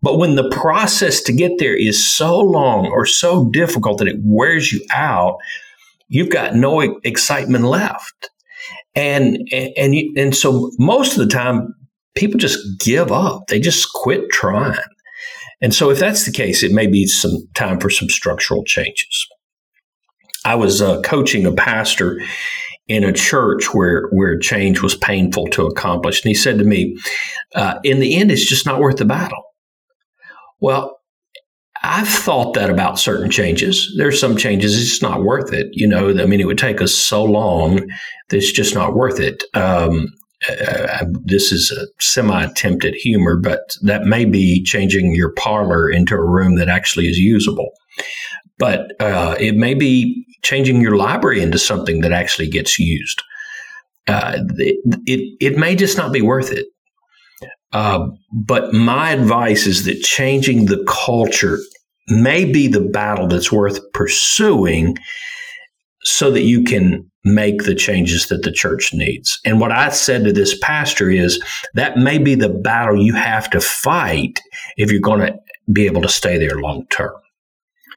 But 0.03 0.19
when 0.19 0.35
the 0.37 0.51
process 0.51 1.23
to 1.23 1.33
get 1.33 1.53
there 1.59 1.77
is 1.77 2.13
so 2.13 2.39
long 2.39 2.87
or 2.87 3.07
so 3.07 3.49
difficult 3.51 3.99
that 3.99 4.09
it 4.09 4.21
wears 4.23 4.73
you 4.73 4.85
out, 4.93 5.39
you've 6.09 6.31
got 6.31 6.55
no 6.55 6.81
excitement 7.05 7.65
left. 7.65 8.31
And, 8.95 9.49
and, 9.51 9.73
and, 9.77 9.95
and 10.17 10.37
so 10.37 10.71
most 10.79 11.13
of 11.13 11.19
the 11.19 11.35
time, 11.35 11.75
people 12.15 12.39
just 12.39 12.59
give 12.79 13.11
up. 13.11 13.47
They 13.49 13.59
just 13.59 13.93
quit 13.93 14.31
trying. 14.31 14.77
And 15.61 15.75
so, 15.75 15.91
if 15.91 15.99
that's 15.99 16.25
the 16.25 16.33
case, 16.33 16.63
it 16.63 16.73
may 16.73 16.87
be 16.87 17.07
some 17.07 17.47
time 17.55 17.81
for 17.81 17.91
some 17.91 18.09
structural 18.09 18.65
changes. 18.65 19.27
I 20.45 20.55
was 20.57 20.83
uh, 20.83 21.01
coaching 21.03 21.47
a 21.47 21.53
pastor 21.53 22.21
in 22.87 23.03
a 23.03 23.13
church 23.13 23.73
where 23.73 24.09
where 24.11 24.39
change 24.39 24.83
was 24.83 24.97
painful 24.97 25.47
to 25.49 25.67
accomplish, 25.67 26.23
and 26.23 26.29
he 26.29 26.35
said 26.35 26.59
to 26.59 26.65
me, 26.65 26.97
uh, 27.55 27.79
"In 27.83 28.01
the 28.01 28.17
end, 28.17 28.31
it's 28.31 28.47
just 28.47 28.67
not 28.67 28.81
worth 28.81 28.99
the 28.99 29.05
battle." 29.05 29.43
Well, 30.61 30.99
I've 31.83 32.09
thought 32.09 32.55
that 32.55 32.71
about 32.71 32.99
certain 32.99 33.31
changes. 33.31 33.93
There's 33.99 34.19
some 34.19 34.37
changes 34.37 34.75
it's 34.81 34.91
just 34.91 35.03
not 35.03 35.23
worth 35.23 35.53
it. 35.53 35.69
You 35.73 35.87
know, 35.87 36.11
I 36.11 36.27
mean, 36.27 36.41
it 36.41 36.47
would 36.47 36.59
take 36.59 36.81
us 36.81 36.95
so 36.95 37.23
long 37.23 37.77
that 38.29 38.37
it's 38.37 38.53
just 38.53 38.75
not 38.75 38.95
worth 38.95 39.21
it. 39.21 39.45
Um, 39.53 40.09
uh, 40.49 41.05
this 41.23 41.53
is 41.53 41.71
a 41.71 41.87
semi 42.03 42.45
attempt 42.45 42.85
at 42.85 42.95
humor, 42.95 43.37
but 43.37 43.61
that 43.83 44.05
may 44.05 44.25
be 44.25 44.63
changing 44.63 45.15
your 45.15 45.33
parlor 45.33 45.89
into 45.89 46.15
a 46.15 46.25
room 46.25 46.57
that 46.57 46.69
actually 46.69 47.07
is 47.07 47.19
usable. 47.19 47.71
But 48.59 48.93
uh, 49.01 49.37
it 49.39 49.57
may 49.57 49.75
be 49.75 50.25
changing 50.43 50.81
your 50.81 50.97
library 50.97 51.43
into 51.43 51.59
something 51.59 52.01
that 52.01 52.13
actually 52.13 52.49
gets 52.49 52.79
used. 52.79 53.23
Uh, 54.07 54.39
it, 54.57 54.77
it, 55.07 55.37
it 55.41 55.59
may 55.59 55.75
just 55.75 55.97
not 55.97 56.13
be 56.13 56.21
worth 56.21 56.53
it. 56.53 56.67
Uh, 57.73 58.07
but 58.33 58.73
my 58.73 59.11
advice 59.11 59.67
is 59.67 59.85
that 59.85 60.01
changing 60.03 60.67
the 60.67 60.85
culture 60.87 61.59
may 62.09 62.45
be 62.45 62.69
the 62.69 62.81
battle 62.81 63.27
that's 63.27 63.51
worth 63.51 63.81
pursuing 63.93 64.97
so 66.03 66.31
that 66.31 66.43
you 66.43 66.63
can 66.63 67.11
make 67.25 67.65
the 67.65 67.75
changes 67.75 68.29
that 68.29 68.43
the 68.43 68.53
church 68.53 68.93
needs. 68.93 69.39
And 69.45 69.61
what 69.61 69.73
I 69.73 69.89
said 69.89 70.25
to 70.25 70.33
this 70.33 70.59
pastor 70.59 71.11
is 71.11 71.43
that 71.75 71.97
may 71.97 72.19
be 72.19 72.35
the 72.35 72.49
battle 72.49 73.03
you 73.03 73.15
have 73.15 73.49
to 73.51 73.61
fight 73.61 74.41
if 74.77 74.91
you're 74.91 75.01
going 75.01 75.21
to 75.21 75.39
be 75.73 75.87
able 75.87 76.03
to 76.03 76.09
stay 76.09 76.39
there 76.39 76.61
long 76.61 76.87
term. 76.89 77.15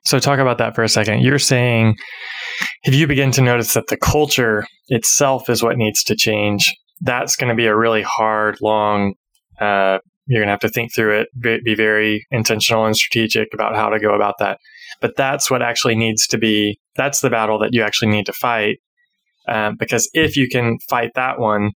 So, 0.05 0.19
talk 0.19 0.39
about 0.39 0.57
that 0.59 0.73
for 0.73 0.83
a 0.83 0.89
second. 0.89 1.21
You're 1.21 1.39
saying 1.39 1.97
if 2.83 2.95
you 2.95 3.07
begin 3.07 3.31
to 3.31 3.41
notice 3.41 3.73
that 3.73 3.87
the 3.87 3.97
culture 3.97 4.65
itself 4.87 5.49
is 5.49 5.61
what 5.61 5.77
needs 5.77 6.03
to 6.05 6.15
change, 6.15 6.73
that's 7.01 7.35
going 7.35 7.49
to 7.49 7.55
be 7.55 7.65
a 7.65 7.75
really 7.75 8.03
hard, 8.03 8.57
long, 8.61 9.15
uh, 9.59 9.99
you're 10.27 10.41
going 10.41 10.47
to 10.47 10.51
have 10.51 10.59
to 10.61 10.69
think 10.69 10.93
through 10.93 11.21
it, 11.21 11.63
be 11.63 11.75
very 11.75 12.25
intentional 12.31 12.85
and 12.85 12.95
strategic 12.95 13.53
about 13.53 13.75
how 13.75 13.89
to 13.89 13.99
go 13.99 14.13
about 14.13 14.35
that. 14.39 14.59
But 15.01 15.15
that's 15.15 15.51
what 15.51 15.61
actually 15.61 15.95
needs 15.95 16.27
to 16.27 16.37
be, 16.37 16.79
that's 16.95 17.21
the 17.21 17.29
battle 17.29 17.59
that 17.59 17.73
you 17.73 17.81
actually 17.81 18.11
need 18.11 18.25
to 18.27 18.33
fight 18.33 18.79
um, 19.47 19.75
because 19.77 20.09
if 20.13 20.35
you 20.35 20.47
can 20.47 20.77
fight 20.89 21.11
that 21.15 21.39
one, 21.39 21.71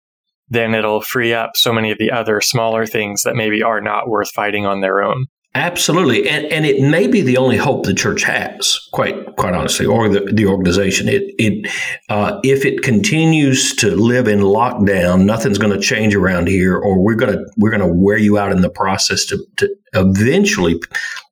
then 0.49 0.73
it'll 0.73 1.01
free 1.01 1.33
up 1.33 1.51
so 1.55 1.71
many 1.71 1.91
of 1.91 1.97
the 1.97 2.11
other 2.11 2.41
smaller 2.41 2.85
things 2.85 3.23
that 3.23 3.35
maybe 3.35 3.61
are 3.61 3.81
not 3.81 4.09
worth 4.09 4.31
fighting 4.31 4.65
on 4.65 4.81
their 4.81 5.01
own. 5.01 5.25
Absolutely, 5.55 6.29
and 6.29 6.45
and 6.45 6.63
it 6.63 6.79
may 6.79 7.07
be 7.07 7.21
the 7.21 7.37
only 7.37 7.57
hope 7.57 7.83
the 7.83 7.93
church 7.93 8.21
has, 8.21 8.79
quite 8.93 9.35
quite 9.35 9.55
honestly, 9.55 9.83
or 9.83 10.07
the, 10.07 10.19
the 10.31 10.45
organization. 10.45 11.07
It 11.07 11.23
it 11.39 11.67
uh, 12.07 12.39
if 12.43 12.65
it 12.65 12.83
continues 12.83 13.75
to 13.77 13.95
live 13.95 14.27
in 14.27 14.41
lockdown, 14.41 15.25
nothing's 15.25 15.57
going 15.57 15.73
to 15.73 15.79
change 15.79 16.13
around 16.13 16.49
here, 16.49 16.77
or 16.77 17.03
we're 17.03 17.15
gonna 17.15 17.39
we're 17.57 17.71
gonna 17.71 17.91
wear 17.91 18.17
you 18.17 18.37
out 18.37 18.51
in 18.51 18.61
the 18.61 18.69
process. 18.69 19.25
To, 19.25 19.43
to 19.57 19.75
eventually, 19.93 20.79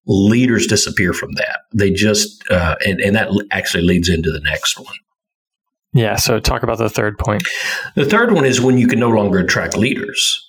leaders 0.08 0.65
disappear 0.65 1.13
from 1.13 1.34
that. 1.34 1.60
They 1.72 1.91
just 1.91 2.44
uh, 2.50 2.75
and 2.84 3.00
and 3.00 3.15
that 3.15 3.29
actually 3.51 3.84
leads 3.84 4.10
into 4.10 4.32
the 4.32 4.41
next 4.41 4.79
one. 4.79 4.96
Yeah. 5.98 6.16
So 6.16 6.39
talk 6.39 6.62
about 6.62 6.77
the 6.77 6.89
third 6.89 7.18
point. 7.18 7.44
The 7.96 8.06
third 8.06 8.32
one 8.32 8.46
is 8.46 8.62
when 8.62 8.77
you 8.77 8.88
can 8.88 9.00
no 9.00 9.10
longer 9.10 9.39
attract 9.39 9.75
leaders. 9.75 10.44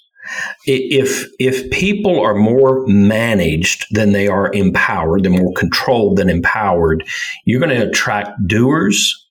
If 0.67 1.27
if 1.39 1.71
people 1.71 2.21
are 2.21 2.35
more 2.35 2.87
managed 2.87 3.87
than 3.91 4.13
they 4.13 4.29
are 4.29 4.53
empowered, 4.53 5.25
they're 5.25 5.33
more 5.33 5.55
controlled 5.55 6.19
than 6.19 6.29
empowered, 6.29 7.03
you're 7.47 7.61
going 7.61 7.75
to 7.75 7.89
attract 7.89 8.33
doers, 8.47 9.27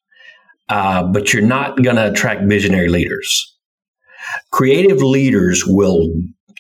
uh, 0.70 1.04
but 1.04 1.34
you're 1.34 1.44
not 1.44 1.84
going 1.84 1.98
to 1.98 2.10
attract 2.10 2.50
visionary 2.50 2.90
leaders. 2.90 3.56
Creative 4.52 5.04
leaders 5.04 5.64
will 5.68 6.12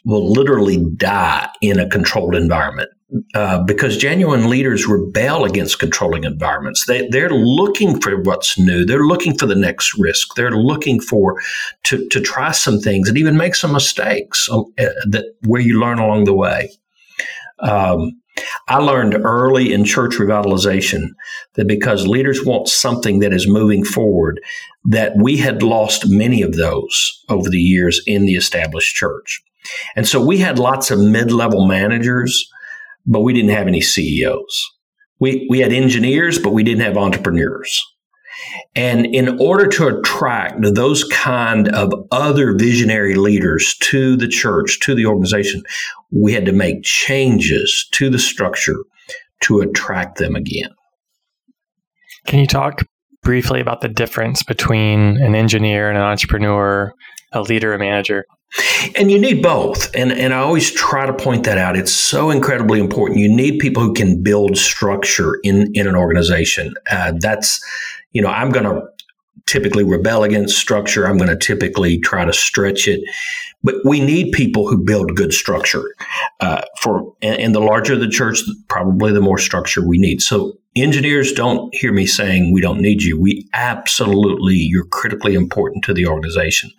will 0.05 0.31
literally 0.31 0.85
die 0.97 1.49
in 1.63 1.79
a 1.79 1.89
controlled 1.89 2.35
environment. 2.35 2.89
Uh, 3.33 3.63
because 3.63 3.95
genuine 3.95 4.49
leaders 4.49 4.85
rebel 4.85 5.45
against 5.45 5.79
controlling 5.79 6.25
environments. 6.25 6.85
They, 6.87 7.07
they're 7.07 7.29
looking 7.29 8.01
for 8.01 8.21
what's 8.21 8.59
new. 8.59 8.83
They're 8.85 9.05
looking 9.05 9.37
for 9.37 9.45
the 9.45 9.55
next 9.55 9.97
risk. 9.97 10.35
They're 10.35 10.51
looking 10.51 10.99
for 10.99 11.41
to, 11.85 12.05
to 12.09 12.19
try 12.19 12.51
some 12.51 12.79
things 12.79 13.07
and 13.07 13.17
even 13.17 13.37
make 13.37 13.55
some 13.55 13.71
mistakes 13.71 14.49
uh, 14.51 14.63
that 14.77 15.23
where 15.45 15.61
you 15.61 15.79
learn 15.79 15.99
along 15.99 16.25
the 16.25 16.33
way. 16.33 16.69
Um, 17.59 18.21
I 18.67 18.79
learned 18.79 19.15
early 19.15 19.71
in 19.71 19.85
church 19.85 20.15
revitalization 20.15 21.11
that 21.53 21.67
because 21.67 22.07
leaders 22.07 22.43
want 22.43 22.67
something 22.67 23.19
that 23.19 23.31
is 23.31 23.47
moving 23.47 23.85
forward, 23.85 24.41
that 24.83 25.15
we 25.15 25.37
had 25.37 25.63
lost 25.63 26.09
many 26.09 26.41
of 26.41 26.57
those 26.57 27.23
over 27.29 27.49
the 27.49 27.57
years 27.57 28.01
in 28.05 28.25
the 28.25 28.35
established 28.35 28.95
church. 28.95 29.41
And 29.95 30.05
so 30.05 30.23
we 30.23 30.39
had 30.39 30.59
lots 30.59 30.91
of 30.91 30.99
mid 30.99 31.31
level 31.31 31.65
managers 31.65 32.51
but 33.07 33.21
we 33.21 33.33
didn't 33.33 33.51
have 33.51 33.67
any 33.67 33.81
CEOs. 33.81 34.71
We, 35.19 35.47
we 35.49 35.59
had 35.59 35.73
engineers, 35.73 36.37
but 36.37 36.53
we 36.53 36.63
didn't 36.63 36.83
have 36.83 36.97
entrepreneurs. 36.97 37.83
And 38.75 39.07
in 39.07 39.39
order 39.39 39.67
to 39.67 39.87
attract 39.87 40.61
those 40.61 41.03
kind 41.05 41.69
of 41.69 41.91
other 42.11 42.55
visionary 42.55 43.15
leaders 43.15 43.75
to 43.79 44.15
the 44.15 44.27
church, 44.27 44.79
to 44.81 44.93
the 44.93 45.07
organization, 45.07 45.63
we 46.11 46.33
had 46.33 46.45
to 46.45 46.51
make 46.51 46.83
changes 46.83 47.87
to 47.93 48.09
the 48.09 48.19
structure 48.19 48.77
to 49.41 49.61
attract 49.61 50.19
them 50.19 50.35
again. 50.35 50.69
Can 52.27 52.39
you 52.39 52.47
talk 52.47 52.83
briefly 53.27 53.59
about 53.59 53.81
the 53.81 53.89
difference 53.89 54.41
between 54.41 55.17
an 55.17 55.35
engineer 55.35 55.89
and 55.89 55.97
an 55.97 56.03
entrepreneur, 56.05 56.93
a 57.33 57.41
leader, 57.41 57.73
a 57.73 57.77
manager? 57.77 58.25
And 58.95 59.11
you 59.11 59.19
need 59.19 59.43
both. 59.43 59.93
And, 59.93 60.13
and 60.13 60.33
I 60.33 60.37
always 60.37 60.71
try 60.71 61.05
to 61.05 61.11
point 61.11 61.43
that 61.43 61.57
out. 61.57 61.75
It's 61.75 61.91
so 61.91 62.29
incredibly 62.29 62.79
important. 62.79 63.19
You 63.19 63.27
need 63.27 63.59
people 63.59 63.83
who 63.83 63.93
can 63.93 64.23
build 64.23 64.57
structure 64.57 65.41
in, 65.43 65.69
in 65.73 65.87
an 65.87 65.95
organization. 65.97 66.73
Uh, 66.89 67.11
that's, 67.19 67.61
you 68.13 68.21
know, 68.21 68.29
I'm 68.29 68.49
going 68.49 68.63
to 68.63 68.81
typically 69.45 69.83
rebel 69.83 70.23
against 70.23 70.57
structure. 70.57 71.05
I'm 71.05 71.17
going 71.17 71.29
to 71.29 71.35
typically 71.35 71.99
try 71.99 72.23
to 72.23 72.31
stretch 72.31 72.87
it. 72.87 73.01
But 73.67 73.75
we 73.83 73.99
need 73.99 74.31
people 74.31 74.65
who 74.69 74.81
build 74.81 75.17
good 75.17 75.33
structure. 75.33 75.83
Uh, 76.39 76.61
for 76.79 77.13
and, 77.21 77.37
and 77.41 77.53
the 77.53 77.59
larger 77.59 77.97
the 77.97 78.07
church, 78.07 78.39
probably 78.69 79.11
the 79.11 79.19
more 79.19 79.37
structure 79.37 79.85
we 79.85 79.97
need. 79.97 80.21
So 80.21 80.53
engineers 80.77 81.33
don't 81.33 81.75
hear 81.75 81.91
me 81.91 82.05
saying 82.05 82.53
we 82.53 82.61
don't 82.61 82.79
need 82.79 83.03
you. 83.03 83.19
We 83.19 83.49
absolutely, 83.53 84.55
you're 84.55 84.85
critically 84.85 85.33
important 85.33 85.83
to 85.83 85.93
the 85.93 86.07
organization. 86.07 86.71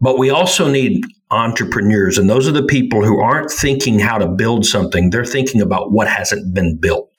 But 0.00 0.18
we 0.18 0.30
also 0.30 0.70
need 0.70 1.04
entrepreneurs, 1.30 2.16
and 2.16 2.30
those 2.30 2.48
are 2.48 2.52
the 2.52 2.64
people 2.64 3.04
who 3.04 3.20
aren't 3.20 3.50
thinking 3.50 3.98
how 3.98 4.16
to 4.16 4.26
build 4.26 4.64
something, 4.64 5.10
they're 5.10 5.26
thinking 5.26 5.60
about 5.60 5.92
what 5.92 6.08
hasn't 6.08 6.54
been 6.54 6.78
built. 6.78 7.10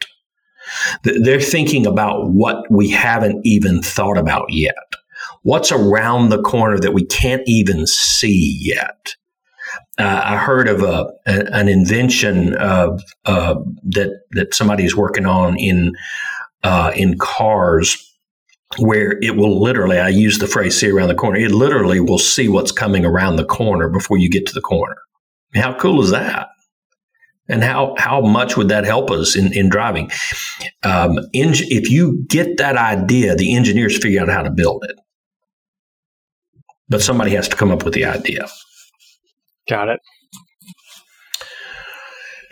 They're 1.04 1.40
thinking 1.40 1.86
about 1.86 2.32
what 2.32 2.66
we 2.72 2.90
haven't 2.90 3.46
even 3.46 3.84
thought 3.84 4.18
about 4.18 4.48
yet. 4.50 4.74
What's 5.44 5.72
around 5.72 6.30
the 6.30 6.42
corner 6.42 6.80
that 6.80 6.94
we 6.94 7.06
can't 7.06 7.44
even 7.46 7.86
see 7.86 8.58
yet? 8.60 9.16
Uh, 10.00 10.22
I 10.24 10.38
heard 10.38 10.68
of 10.68 10.82
a, 10.82 11.12
a 11.28 11.54
an 11.54 11.68
invention 11.68 12.56
of 12.56 13.02
uh, 13.26 13.56
that 13.84 14.22
that 14.32 14.54
somebody 14.54 14.86
is 14.86 14.96
working 14.96 15.26
on 15.26 15.58
in 15.58 15.94
uh, 16.64 16.92
in 16.96 17.18
cars, 17.18 17.98
where 18.78 19.20
it 19.22 19.36
will 19.36 19.62
literally. 19.62 20.00
I 20.00 20.10
use 20.10 20.40
the 20.40 20.48
phrase 20.48 20.80
"see 20.80 20.90
around 20.90 21.10
the 21.10 21.16
corner." 21.16 21.38
It 21.38 21.52
literally 21.52 22.00
will 22.00 22.18
see 22.18 22.48
what's 22.48 22.72
coming 22.72 23.06
around 23.06 23.36
the 23.36 23.46
corner 23.46 23.90
before 23.90 24.18
you 24.18 24.30
get 24.30 24.46
to 24.48 24.54
the 24.54 24.62
corner. 24.62 24.96
How 25.54 25.78
cool 25.78 26.02
is 26.02 26.12
that? 26.12 26.48
And 27.50 27.64
how 27.64 27.94
how 27.98 28.22
much 28.22 28.56
would 28.56 28.70
that 28.70 28.86
help 28.86 29.12
us 29.12 29.36
in 29.36 29.52
in 29.54 29.70
driving? 29.70 30.10
Um, 30.84 31.20
if 31.34 31.92
you 31.92 32.24
get 32.28 32.58
that 32.58 32.78
idea, 32.78 33.36
the 33.36 33.56
engineers 33.56 33.98
figure 33.98 34.22
out 34.22 34.30
how 34.30 34.44
to 34.44 34.50
build 34.52 34.86
it, 34.86 34.98
but 36.90 37.02
somebody 37.02 37.32
has 37.32 37.48
to 37.50 37.56
come 37.56 37.72
up 37.72 37.84
with 37.84 37.94
the 37.94 38.06
idea. 38.06 38.48
Got 39.70 39.90
it. 39.90 40.00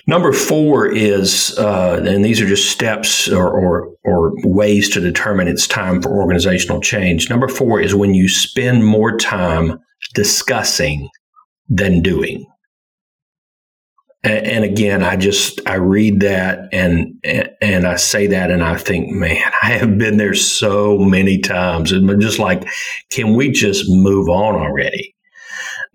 Number 0.08 0.34
four 0.34 0.88
is, 0.88 1.58
uh, 1.58 2.04
and 2.06 2.26
these 2.26 2.42
are 2.42 2.48
just 2.48 2.70
steps 2.70 3.30
or, 3.30 3.50
or, 3.50 3.94
or 4.04 4.34
ways 4.44 4.90
to 4.90 5.00
determine 5.00 5.48
it's 5.48 5.68
time 5.68 6.02
for 6.02 6.10
organizational 6.10 6.82
change. 6.82 7.30
Number 7.30 7.48
four 7.48 7.80
is 7.80 7.94
when 7.94 8.14
you 8.14 8.28
spend 8.28 8.86
more 8.86 9.16
time 9.18 9.80
discussing 10.14 11.10
than 11.70 12.02
doing. 12.02 12.46
And, 14.24 14.64
again, 14.64 15.04
I 15.04 15.16
just 15.16 15.62
I 15.66 15.76
read 15.76 16.20
that 16.20 16.70
and 16.72 17.16
and 17.24 17.88
I 17.88 17.96
say 17.96 18.28
that 18.28 18.52
and 18.52 18.64
I 18.64 18.78
think, 18.78 19.10
man, 19.10 19.52
I 19.64 19.72
have 19.72 19.98
been 19.98 20.18
there 20.18 20.36
so 20.36 21.00
many 21.00 21.40
times, 21.40 21.92
and 21.92 22.08
I'm 22.10 22.22
just 22.22 22.38
like, 22.38 22.68
can 23.10 23.34
we 23.34 23.50
just 23.50 23.86
move 23.88 24.30
on 24.30 24.56
already? 24.56 25.16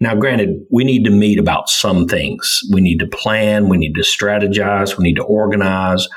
Now, 0.00 0.16
granted, 0.16 0.60
we 0.72 0.82
need 0.82 1.04
to 1.04 1.10
meet 1.10 1.38
about 1.38 1.68
some 1.68 2.08
things. 2.08 2.60
We 2.72 2.80
need 2.80 2.98
to 2.98 3.06
plan, 3.06 3.68
we 3.68 3.76
need 3.76 3.94
to 3.94 4.02
strategize, 4.02 4.98
we 4.98 5.04
need 5.04 5.16
to 5.16 5.24
organize. 5.24 6.08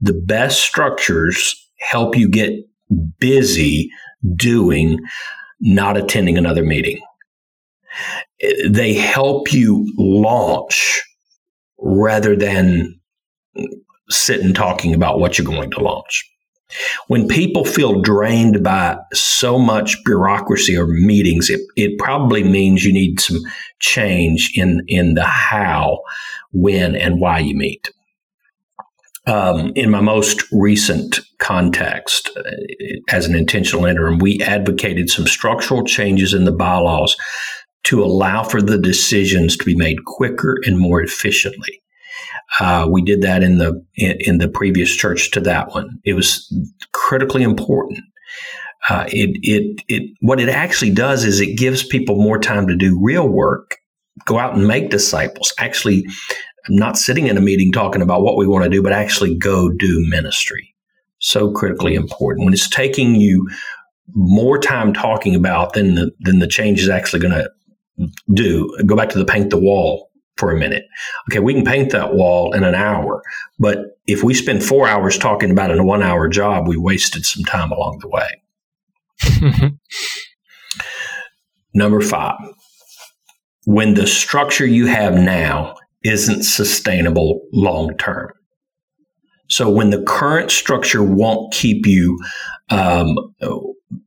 The 0.00 0.14
best 0.14 0.60
structures 0.60 1.54
help 1.78 2.16
you 2.16 2.28
get 2.28 2.52
busy 3.18 3.90
doing, 4.34 4.98
not 5.60 5.98
attending 5.98 6.38
another 6.38 6.64
meeting. 6.64 7.00
They 8.66 8.94
help 8.94 9.52
you 9.52 9.92
launch 9.98 11.02
rather 11.84 12.34
than 12.34 12.98
sitting 14.08 14.54
talking 14.54 14.94
about 14.94 15.20
what 15.20 15.38
you're 15.38 15.46
going 15.46 15.70
to 15.70 15.80
launch. 15.80 16.28
When 17.06 17.28
people 17.28 17.64
feel 17.64 18.00
drained 18.00 18.64
by 18.64 18.96
so 19.12 19.58
much 19.58 20.02
bureaucracy 20.04 20.76
or 20.76 20.86
meetings, 20.86 21.50
it, 21.50 21.60
it 21.76 21.98
probably 21.98 22.42
means 22.42 22.84
you 22.84 22.92
need 22.92 23.20
some 23.20 23.38
change 23.78 24.52
in, 24.56 24.82
in 24.88 25.14
the 25.14 25.24
how, 25.24 26.00
when, 26.52 26.96
and 26.96 27.20
why 27.20 27.38
you 27.40 27.54
meet. 27.54 27.90
Um, 29.26 29.72
in 29.74 29.90
my 29.90 30.00
most 30.00 30.42
recent 30.52 31.20
context 31.38 32.30
uh, 32.36 32.42
as 33.08 33.26
an 33.26 33.34
intentional 33.34 33.86
interim, 33.86 34.18
we 34.18 34.40
advocated 34.42 35.08
some 35.08 35.26
structural 35.26 35.84
changes 35.84 36.34
in 36.34 36.44
the 36.44 36.52
bylaws 36.52 37.16
to 37.84 38.02
allow 38.02 38.42
for 38.42 38.60
the 38.60 38.78
decisions 38.78 39.56
to 39.56 39.64
be 39.64 39.76
made 39.76 40.04
quicker 40.04 40.58
and 40.64 40.78
more 40.78 41.02
efficiently. 41.02 41.82
Uh, 42.60 42.86
we 42.90 43.02
did 43.02 43.22
that 43.22 43.42
in 43.42 43.58
the 43.58 43.84
in, 43.96 44.16
in, 44.20 44.38
the 44.38 44.48
previous 44.48 44.94
church 44.94 45.30
to 45.30 45.40
that 45.40 45.70
one. 45.70 45.98
It 46.04 46.14
was 46.14 46.52
critically 46.92 47.42
important. 47.42 48.00
Uh, 48.88 49.04
it 49.08 49.38
it 49.42 49.82
it 49.88 50.10
what 50.20 50.40
it 50.40 50.48
actually 50.48 50.90
does 50.90 51.24
is 51.24 51.40
it 51.40 51.56
gives 51.56 51.86
people 51.86 52.16
more 52.16 52.38
time 52.38 52.66
to 52.68 52.76
do 52.76 53.00
real 53.02 53.28
work, 53.28 53.76
go 54.24 54.38
out 54.38 54.54
and 54.54 54.68
make 54.68 54.90
disciples. 54.90 55.52
Actually, 55.58 56.04
I'm 56.68 56.76
not 56.76 56.98
sitting 56.98 57.26
in 57.26 57.36
a 57.36 57.40
meeting 57.40 57.72
talking 57.72 58.02
about 58.02 58.22
what 58.22 58.36
we 58.36 58.46
want 58.46 58.64
to 58.64 58.70
do, 58.70 58.82
but 58.82 58.92
actually 58.92 59.36
go 59.36 59.70
do 59.70 60.06
ministry. 60.08 60.74
So 61.18 61.50
critically 61.50 61.94
important. 61.94 62.44
When 62.44 62.54
it's 62.54 62.68
taking 62.68 63.14
you 63.14 63.48
more 64.12 64.58
time 64.58 64.92
talking 64.92 65.34
about 65.34 65.72
than 65.72 65.94
the 65.94 66.12
than 66.20 66.38
the 66.38 66.46
change 66.46 66.80
is 66.80 66.88
actually 66.88 67.20
going 67.20 67.34
to 67.34 67.50
do. 68.32 68.76
Go 68.86 68.96
back 68.96 69.08
to 69.10 69.18
the 69.18 69.24
paint 69.24 69.50
the 69.50 69.58
wall 69.58 70.10
for 70.36 70.50
a 70.50 70.56
minute. 70.56 70.84
Okay, 71.30 71.38
we 71.38 71.54
can 71.54 71.64
paint 71.64 71.92
that 71.92 72.14
wall 72.14 72.52
in 72.52 72.64
an 72.64 72.74
hour, 72.74 73.22
but 73.58 73.98
if 74.06 74.22
we 74.22 74.34
spend 74.34 74.64
four 74.64 74.88
hours 74.88 75.16
talking 75.16 75.50
about 75.50 75.76
a 75.76 75.82
one 75.82 76.02
hour 76.02 76.28
job, 76.28 76.68
we 76.68 76.76
wasted 76.76 77.24
some 77.24 77.44
time 77.44 77.70
along 77.70 78.00
the 78.00 78.08
way. 78.08 78.28
Number 81.74 82.00
five, 82.00 82.38
when 83.64 83.94
the 83.94 84.06
structure 84.06 84.66
you 84.66 84.86
have 84.86 85.14
now 85.14 85.76
isn't 86.04 86.42
sustainable 86.42 87.40
long 87.52 87.96
term. 87.96 88.30
So 89.48 89.70
when 89.70 89.90
the 89.90 90.02
current 90.02 90.50
structure 90.50 91.02
won't 91.02 91.52
keep 91.52 91.86
you 91.86 92.18
um, 92.70 93.16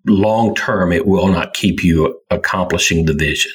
long 0.06 0.56
term, 0.56 0.92
it 0.92 1.08
will 1.08 1.28
not 1.28 1.54
keep 1.54 1.84
you 1.84 2.20
accomplishing 2.30 3.06
the 3.06 3.14
vision 3.14 3.52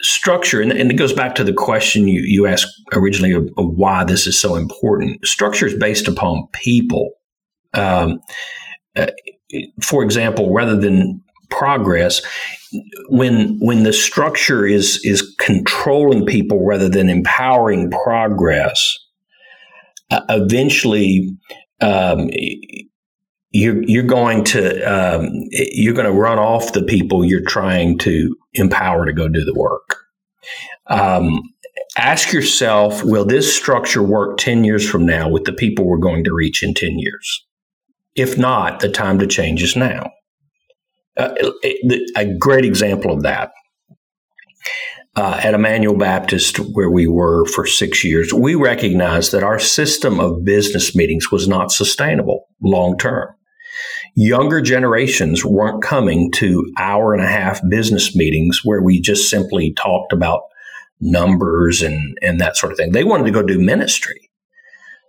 structure, 0.00 0.60
and, 0.60 0.72
and, 0.72 0.90
it 0.90 0.94
goes 0.94 1.12
back 1.12 1.34
to 1.36 1.44
the 1.44 1.52
question 1.52 2.08
you, 2.08 2.22
you 2.22 2.46
asked 2.46 2.72
originally 2.92 3.32
of, 3.32 3.48
of, 3.56 3.68
why 3.74 4.04
this 4.04 4.26
is 4.26 4.38
so 4.38 4.54
important. 4.54 5.24
Structure 5.26 5.66
is 5.66 5.74
based 5.74 6.08
upon 6.08 6.46
people. 6.52 7.12
Um, 7.74 8.20
uh, 8.96 9.06
for 9.82 10.02
example, 10.02 10.52
rather 10.52 10.76
than 10.76 11.22
progress, 11.50 12.22
when 13.08 13.58
when 13.60 13.82
the 13.82 13.92
structure 13.92 14.66
is 14.66 15.00
is 15.04 15.34
controlling 15.38 16.26
people 16.26 16.64
rather 16.64 16.88
than 16.88 17.08
empowering 17.08 17.90
progress, 17.90 18.98
uh, 20.10 20.22
eventually 20.28 21.30
um, 21.80 22.30
you're 23.52 23.82
you're 23.82 24.02
going 24.02 24.44
to 24.44 24.80
um, 24.82 25.28
you're 25.50 25.94
going 25.94 26.06
to 26.06 26.18
run 26.18 26.38
off 26.38 26.72
the 26.72 26.82
people 26.82 27.24
you're 27.24 27.44
trying 27.44 27.98
to 27.98 28.34
empower 28.54 29.06
to 29.06 29.12
go 29.12 29.28
do 29.28 29.44
the 29.44 29.54
work. 29.54 29.98
Um, 30.86 31.40
ask 31.96 32.32
yourself: 32.32 33.04
Will 33.04 33.26
this 33.26 33.54
structure 33.54 34.02
work 34.02 34.38
ten 34.38 34.64
years 34.64 34.88
from 34.88 35.04
now 35.04 35.28
with 35.28 35.44
the 35.44 35.52
people 35.52 35.86
we're 35.86 35.98
going 35.98 36.24
to 36.24 36.34
reach 36.34 36.62
in 36.62 36.74
ten 36.74 36.98
years? 36.98 37.46
If 38.16 38.38
not, 38.38 38.80
the 38.80 38.88
time 38.88 39.18
to 39.18 39.26
change 39.26 39.62
is 39.62 39.76
now. 39.76 40.10
Uh, 41.16 41.34
a 42.16 42.24
great 42.38 42.64
example 42.64 43.12
of 43.12 43.22
that 43.22 43.52
uh, 45.14 45.38
at 45.42 45.52
Immanuel 45.52 45.96
Baptist, 45.96 46.56
where 46.56 46.90
we 46.90 47.06
were 47.06 47.44
for 47.46 47.66
six 47.66 48.02
years, 48.02 48.32
we 48.32 48.54
recognized 48.54 49.32
that 49.32 49.42
our 49.42 49.58
system 49.58 50.20
of 50.20 50.42
business 50.42 50.96
meetings 50.96 51.30
was 51.30 51.46
not 51.46 51.70
sustainable 51.70 52.46
long 52.62 52.96
term 52.96 53.28
younger 54.14 54.60
generations 54.60 55.44
weren't 55.44 55.82
coming 55.82 56.30
to 56.32 56.70
hour 56.78 57.14
and 57.14 57.22
a 57.22 57.28
half 57.28 57.60
business 57.68 58.14
meetings 58.14 58.60
where 58.64 58.82
we 58.82 59.00
just 59.00 59.30
simply 59.30 59.72
talked 59.72 60.12
about 60.12 60.42
numbers 61.00 61.82
and, 61.82 62.16
and 62.22 62.40
that 62.40 62.56
sort 62.56 62.72
of 62.72 62.78
thing. 62.78 62.92
They 62.92 63.04
wanted 63.04 63.24
to 63.24 63.30
go 63.30 63.42
do 63.42 63.58
ministry. 63.58 64.30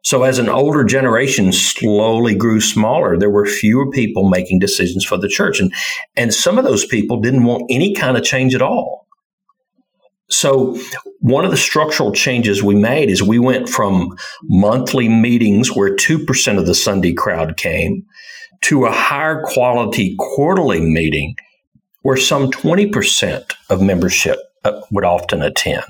So 0.03 0.23
as 0.23 0.37
an 0.37 0.49
older 0.49 0.83
generation 0.83 1.53
slowly 1.53 2.35
grew 2.35 2.59
smaller, 2.59 3.17
there 3.17 3.29
were 3.29 3.45
fewer 3.45 3.89
people 3.89 4.29
making 4.29 4.59
decisions 4.59 5.05
for 5.05 5.17
the 5.17 5.29
church. 5.29 5.61
And, 5.61 5.73
and 6.17 6.33
some 6.33 6.57
of 6.57 6.65
those 6.65 6.85
people 6.85 7.21
didn't 7.21 7.45
want 7.45 7.63
any 7.69 7.93
kind 7.93 8.17
of 8.17 8.23
change 8.23 8.53
at 8.53 8.61
all. 8.61 9.07
So 10.29 10.77
one 11.19 11.45
of 11.45 11.51
the 11.51 11.57
structural 11.57 12.11
changes 12.11 12.63
we 12.63 12.75
made 12.75 13.09
is 13.09 13.21
we 13.21 13.39
went 13.39 13.69
from 13.69 14.17
monthly 14.43 15.07
meetings 15.07 15.73
where 15.73 15.95
2% 15.95 16.57
of 16.57 16.65
the 16.65 16.75
Sunday 16.75 17.13
crowd 17.13 17.55
came 17.55 18.05
to 18.63 18.85
a 18.85 18.91
higher 18.91 19.43
quality 19.43 20.15
quarterly 20.17 20.81
meeting 20.81 21.35
where 22.01 22.17
some 22.17 22.51
20% 22.51 23.53
of 23.69 23.81
membership 23.81 24.37
uh, 24.63 24.81
would 24.91 25.05
often 25.05 25.41
attend. 25.41 25.83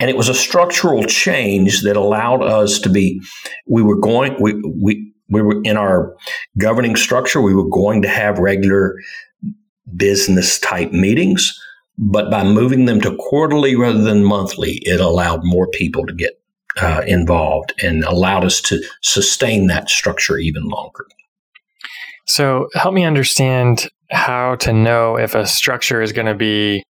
And 0.00 0.10
it 0.10 0.16
was 0.16 0.28
a 0.28 0.34
structural 0.34 1.04
change 1.04 1.82
that 1.82 1.96
allowed 1.96 2.42
us 2.42 2.80
to 2.80 2.88
be, 2.88 3.22
we 3.66 3.82
were 3.82 3.98
going, 3.98 4.36
we, 4.40 4.54
we, 4.62 5.12
we 5.28 5.42
were 5.42 5.60
in 5.62 5.76
our 5.76 6.16
governing 6.58 6.96
structure, 6.96 7.40
we 7.40 7.54
were 7.54 7.68
going 7.68 8.02
to 8.02 8.08
have 8.08 8.38
regular 8.38 8.96
business 9.96 10.58
type 10.58 10.92
meetings. 10.92 11.58
But 11.98 12.30
by 12.30 12.42
moving 12.42 12.86
them 12.86 13.00
to 13.02 13.14
quarterly 13.16 13.76
rather 13.76 14.02
than 14.02 14.24
monthly, 14.24 14.80
it 14.82 15.00
allowed 15.00 15.44
more 15.44 15.68
people 15.68 16.06
to 16.06 16.12
get 16.12 16.40
uh, 16.80 17.02
involved 17.06 17.72
and 17.82 18.02
allowed 18.04 18.44
us 18.44 18.60
to 18.62 18.82
sustain 19.02 19.66
that 19.66 19.88
structure 19.88 20.38
even 20.38 20.64
longer. 20.64 21.06
So 22.26 22.68
help 22.74 22.94
me 22.94 23.04
understand 23.04 23.88
how 24.10 24.56
to 24.56 24.72
know 24.72 25.16
if 25.18 25.34
a 25.34 25.46
structure 25.46 26.02
is 26.02 26.12
going 26.12 26.26
to 26.26 26.34
be 26.34 26.84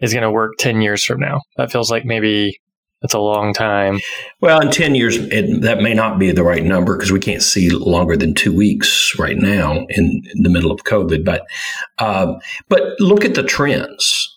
is 0.00 0.12
going 0.12 0.22
to 0.22 0.30
work 0.30 0.52
10 0.58 0.80
years 0.80 1.04
from 1.04 1.18
now. 1.18 1.40
That 1.56 1.72
feels 1.72 1.90
like 1.90 2.04
maybe 2.04 2.60
that's 3.02 3.14
a 3.14 3.20
long 3.20 3.52
time. 3.52 4.00
Well, 4.40 4.60
in 4.60 4.70
10 4.70 4.94
years, 4.94 5.16
it, 5.16 5.62
that 5.62 5.82
may 5.82 5.94
not 5.94 6.18
be 6.18 6.32
the 6.32 6.42
right 6.42 6.64
number 6.64 6.96
because 6.96 7.12
we 7.12 7.20
can't 7.20 7.42
see 7.42 7.70
longer 7.70 8.16
than 8.16 8.34
two 8.34 8.54
weeks 8.54 9.16
right 9.18 9.36
now 9.36 9.86
in, 9.88 10.22
in 10.34 10.42
the 10.42 10.50
middle 10.50 10.72
of 10.72 10.84
COVID. 10.84 11.24
But, 11.24 11.46
uh, 11.98 12.34
but 12.68 12.98
look 13.00 13.24
at 13.24 13.34
the 13.34 13.44
trends. 13.44 14.34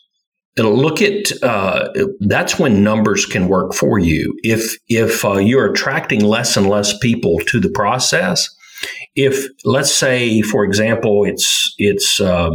It'll 0.57 0.77
look 0.77 1.01
at 1.01 1.31
uh, 1.41 1.89
that's 2.19 2.59
when 2.59 2.83
numbers 2.83 3.25
can 3.25 3.47
work 3.47 3.73
for 3.73 3.99
you. 3.99 4.37
If 4.43 4.75
if 4.89 5.23
uh, 5.23 5.37
you're 5.37 5.71
attracting 5.71 6.25
less 6.25 6.57
and 6.57 6.67
less 6.67 6.97
people 6.97 7.39
to 7.47 7.59
the 7.59 7.69
process, 7.69 8.49
if 9.15 9.45
let's 9.65 9.93
say, 9.93 10.41
for 10.41 10.63
example, 10.63 11.25
it's 11.25 11.73
it's 11.77 12.19
uh, 12.19 12.51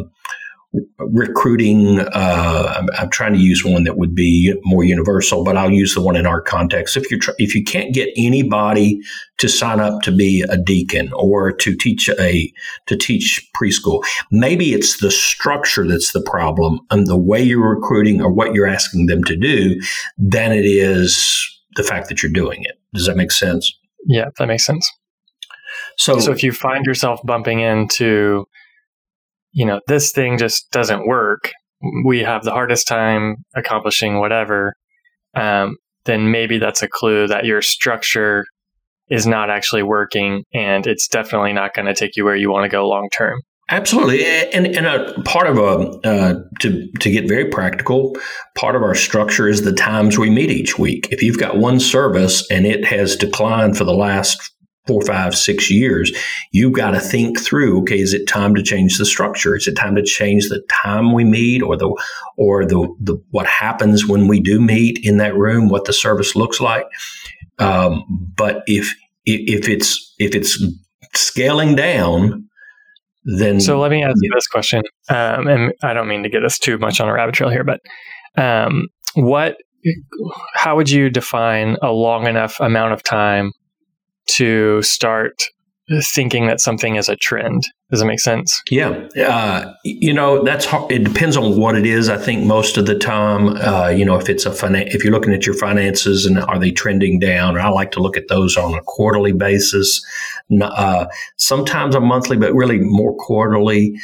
recruiting. 0.98 2.00
Uh, 2.00 2.74
I'm, 2.76 2.88
I'm, 2.98 3.10
trying 3.10 3.32
to 3.32 3.38
use 3.38 3.64
one 3.64 3.84
that 3.84 3.96
would 3.96 4.14
be 4.14 4.54
more 4.64 4.84
universal, 4.84 5.44
but 5.44 5.56
I'll 5.56 5.70
use 5.70 5.94
the 5.94 6.00
one 6.00 6.16
in 6.16 6.26
our 6.26 6.40
context. 6.40 6.96
If 6.96 7.10
you 7.10 7.18
tr- 7.18 7.32
if 7.38 7.54
you 7.54 7.64
can't 7.64 7.94
get 7.94 8.10
anybody 8.16 9.00
to 9.38 9.48
sign 9.48 9.80
up 9.80 10.02
to 10.02 10.12
be 10.12 10.44
a 10.48 10.56
deacon 10.56 11.12
or 11.14 11.52
to 11.52 11.76
teach 11.76 12.08
a 12.08 12.52
to 12.86 12.96
teach 12.96 13.48
preschool, 13.56 14.02
maybe 14.30 14.74
it's 14.74 15.00
the 15.00 15.10
structure 15.10 15.86
that's 15.86 16.12
the 16.12 16.22
problem 16.22 16.80
and 16.90 17.06
the 17.06 17.18
way 17.18 17.42
you're 17.42 17.74
recruiting 17.74 18.20
or 18.20 18.32
what 18.32 18.54
you're 18.54 18.66
asking 18.66 19.06
them 19.06 19.22
to 19.24 19.36
do 19.36 19.80
than 20.18 20.52
it 20.52 20.64
is 20.64 21.46
the 21.76 21.82
fact 21.82 22.08
that 22.08 22.22
you're 22.22 22.32
doing 22.32 22.62
it. 22.64 22.78
Does 22.94 23.06
that 23.06 23.16
make 23.16 23.30
sense? 23.30 23.72
Yeah, 24.06 24.26
that 24.38 24.46
makes 24.46 24.64
sense. 24.64 24.90
So, 25.96 26.18
so 26.18 26.32
if 26.32 26.42
you 26.42 26.52
find 26.52 26.84
yourself 26.84 27.20
bumping 27.24 27.60
into, 27.60 28.46
you 29.52 29.64
know, 29.64 29.80
this 29.86 30.12
thing 30.12 30.38
just 30.38 30.70
doesn't 30.70 31.06
work, 31.06 31.50
we 32.04 32.20
have 32.20 32.44
the 32.44 32.52
hardest 32.52 32.86
time 32.86 33.36
accomplishing 33.54 34.20
whatever, 34.20 34.74
um, 35.34 35.76
then 36.04 36.30
maybe 36.30 36.58
that's 36.58 36.82
a 36.82 36.88
clue 36.88 37.26
that 37.26 37.44
your 37.44 37.62
structure 37.62 38.44
is 39.08 39.26
not 39.26 39.50
actually 39.50 39.82
working 39.82 40.44
and 40.52 40.86
it's 40.86 41.08
definitely 41.08 41.52
not 41.52 41.74
going 41.74 41.86
to 41.86 41.94
take 41.94 42.16
you 42.16 42.24
where 42.24 42.36
you 42.36 42.50
want 42.50 42.64
to 42.64 42.68
go 42.68 42.88
long 42.88 43.08
term. 43.16 43.40
Absolutely, 43.68 44.24
and 44.24 44.64
and 44.64 44.86
a 44.86 45.20
part 45.22 45.48
of 45.48 45.58
a 45.58 46.08
uh, 46.08 46.34
to 46.60 46.88
to 47.00 47.10
get 47.10 47.26
very 47.26 47.50
practical, 47.50 48.16
part 48.54 48.76
of 48.76 48.82
our 48.82 48.94
structure 48.94 49.48
is 49.48 49.62
the 49.62 49.72
times 49.72 50.16
we 50.16 50.30
meet 50.30 50.50
each 50.50 50.78
week. 50.78 51.08
If 51.10 51.20
you've 51.20 51.40
got 51.40 51.56
one 51.56 51.80
service 51.80 52.48
and 52.48 52.64
it 52.64 52.84
has 52.84 53.16
declined 53.16 53.76
for 53.76 53.82
the 53.82 53.92
last 53.92 54.52
four, 54.86 55.02
five, 55.02 55.34
six 55.34 55.70
years, 55.70 56.12
you've 56.52 56.72
got 56.72 56.92
to 56.92 57.00
think 57.00 57.40
through. 57.40 57.80
Okay, 57.80 57.98
is 57.98 58.12
it 58.12 58.26
time 58.26 58.54
to 58.54 58.62
change 58.62 58.98
the 58.98 59.06
structure? 59.06 59.56
Is 59.56 59.66
it 59.66 59.74
time 59.74 59.96
to 59.96 60.02
change 60.02 60.48
the 60.48 60.62
time 60.70 61.12
we 61.12 61.24
meet, 61.24 61.62
or 61.62 61.76
the 61.76 61.94
or 62.36 62.64
the 62.64 62.88
the 63.00 63.16
what 63.30 63.46
happens 63.46 64.06
when 64.06 64.28
we 64.28 64.40
do 64.40 64.60
meet 64.60 64.98
in 65.02 65.18
that 65.18 65.36
room? 65.36 65.68
What 65.68 65.84
the 65.84 65.92
service 65.92 66.36
looks 66.36 66.60
like? 66.60 66.86
Um, 67.58 68.04
but 68.36 68.62
if 68.66 68.94
if 69.24 69.68
it's 69.68 70.14
if 70.18 70.34
it's 70.34 70.62
scaling 71.14 71.74
down 71.74 72.48
then 73.24 73.60
so 73.60 73.80
let 73.80 73.90
me 73.90 74.02
ask 74.02 74.14
you 74.20 74.30
this 74.34 74.46
question 74.46 74.82
um, 75.08 75.48
and 75.48 75.72
i 75.82 75.92
don't 75.92 76.08
mean 76.08 76.22
to 76.22 76.28
get 76.28 76.44
us 76.44 76.58
too 76.58 76.78
much 76.78 77.00
on 77.00 77.08
a 77.08 77.12
rabbit 77.12 77.34
trail 77.34 77.50
here 77.50 77.64
but 77.64 77.80
um, 78.40 78.86
what 79.14 79.56
how 80.54 80.76
would 80.76 80.90
you 80.90 81.10
define 81.10 81.76
a 81.82 81.90
long 81.90 82.26
enough 82.26 82.58
amount 82.60 82.92
of 82.92 83.02
time 83.02 83.50
to 84.28 84.82
start 84.82 85.42
thinking 86.14 86.46
that 86.48 86.60
something 86.60 86.96
is 86.96 87.08
a 87.08 87.16
trend. 87.16 87.62
Does 87.90 88.02
it 88.02 88.06
make 88.06 88.18
sense? 88.18 88.60
Yeah. 88.68 89.06
Uh, 89.16 89.72
you 89.84 90.12
know, 90.12 90.42
that's 90.42 90.64
hard. 90.64 90.90
It 90.90 91.04
depends 91.04 91.36
on 91.36 91.60
what 91.60 91.76
it 91.76 91.86
is. 91.86 92.08
I 92.08 92.16
think 92.16 92.44
most 92.44 92.76
of 92.76 92.86
the 92.86 92.98
time, 92.98 93.56
uh, 93.58 93.88
you 93.88 94.04
know, 94.04 94.18
if 94.18 94.28
it's 94.28 94.44
a 94.44 94.50
finan- 94.50 94.92
if 94.92 95.04
you're 95.04 95.12
looking 95.12 95.32
at 95.32 95.46
your 95.46 95.54
finances 95.54 96.26
and 96.26 96.40
are 96.40 96.58
they 96.58 96.72
trending 96.72 97.20
down, 97.20 97.56
I 97.56 97.68
like 97.68 97.92
to 97.92 98.00
look 98.00 98.16
at 98.16 98.26
those 98.26 98.56
on 98.56 98.74
a 98.74 98.82
quarterly 98.82 99.32
basis. 99.32 100.04
Uh, 100.60 101.06
sometimes 101.36 101.94
a 101.94 102.00
monthly, 102.00 102.36
but 102.36 102.52
really 102.52 102.80
more 102.80 103.14
quarterly. 103.14 103.96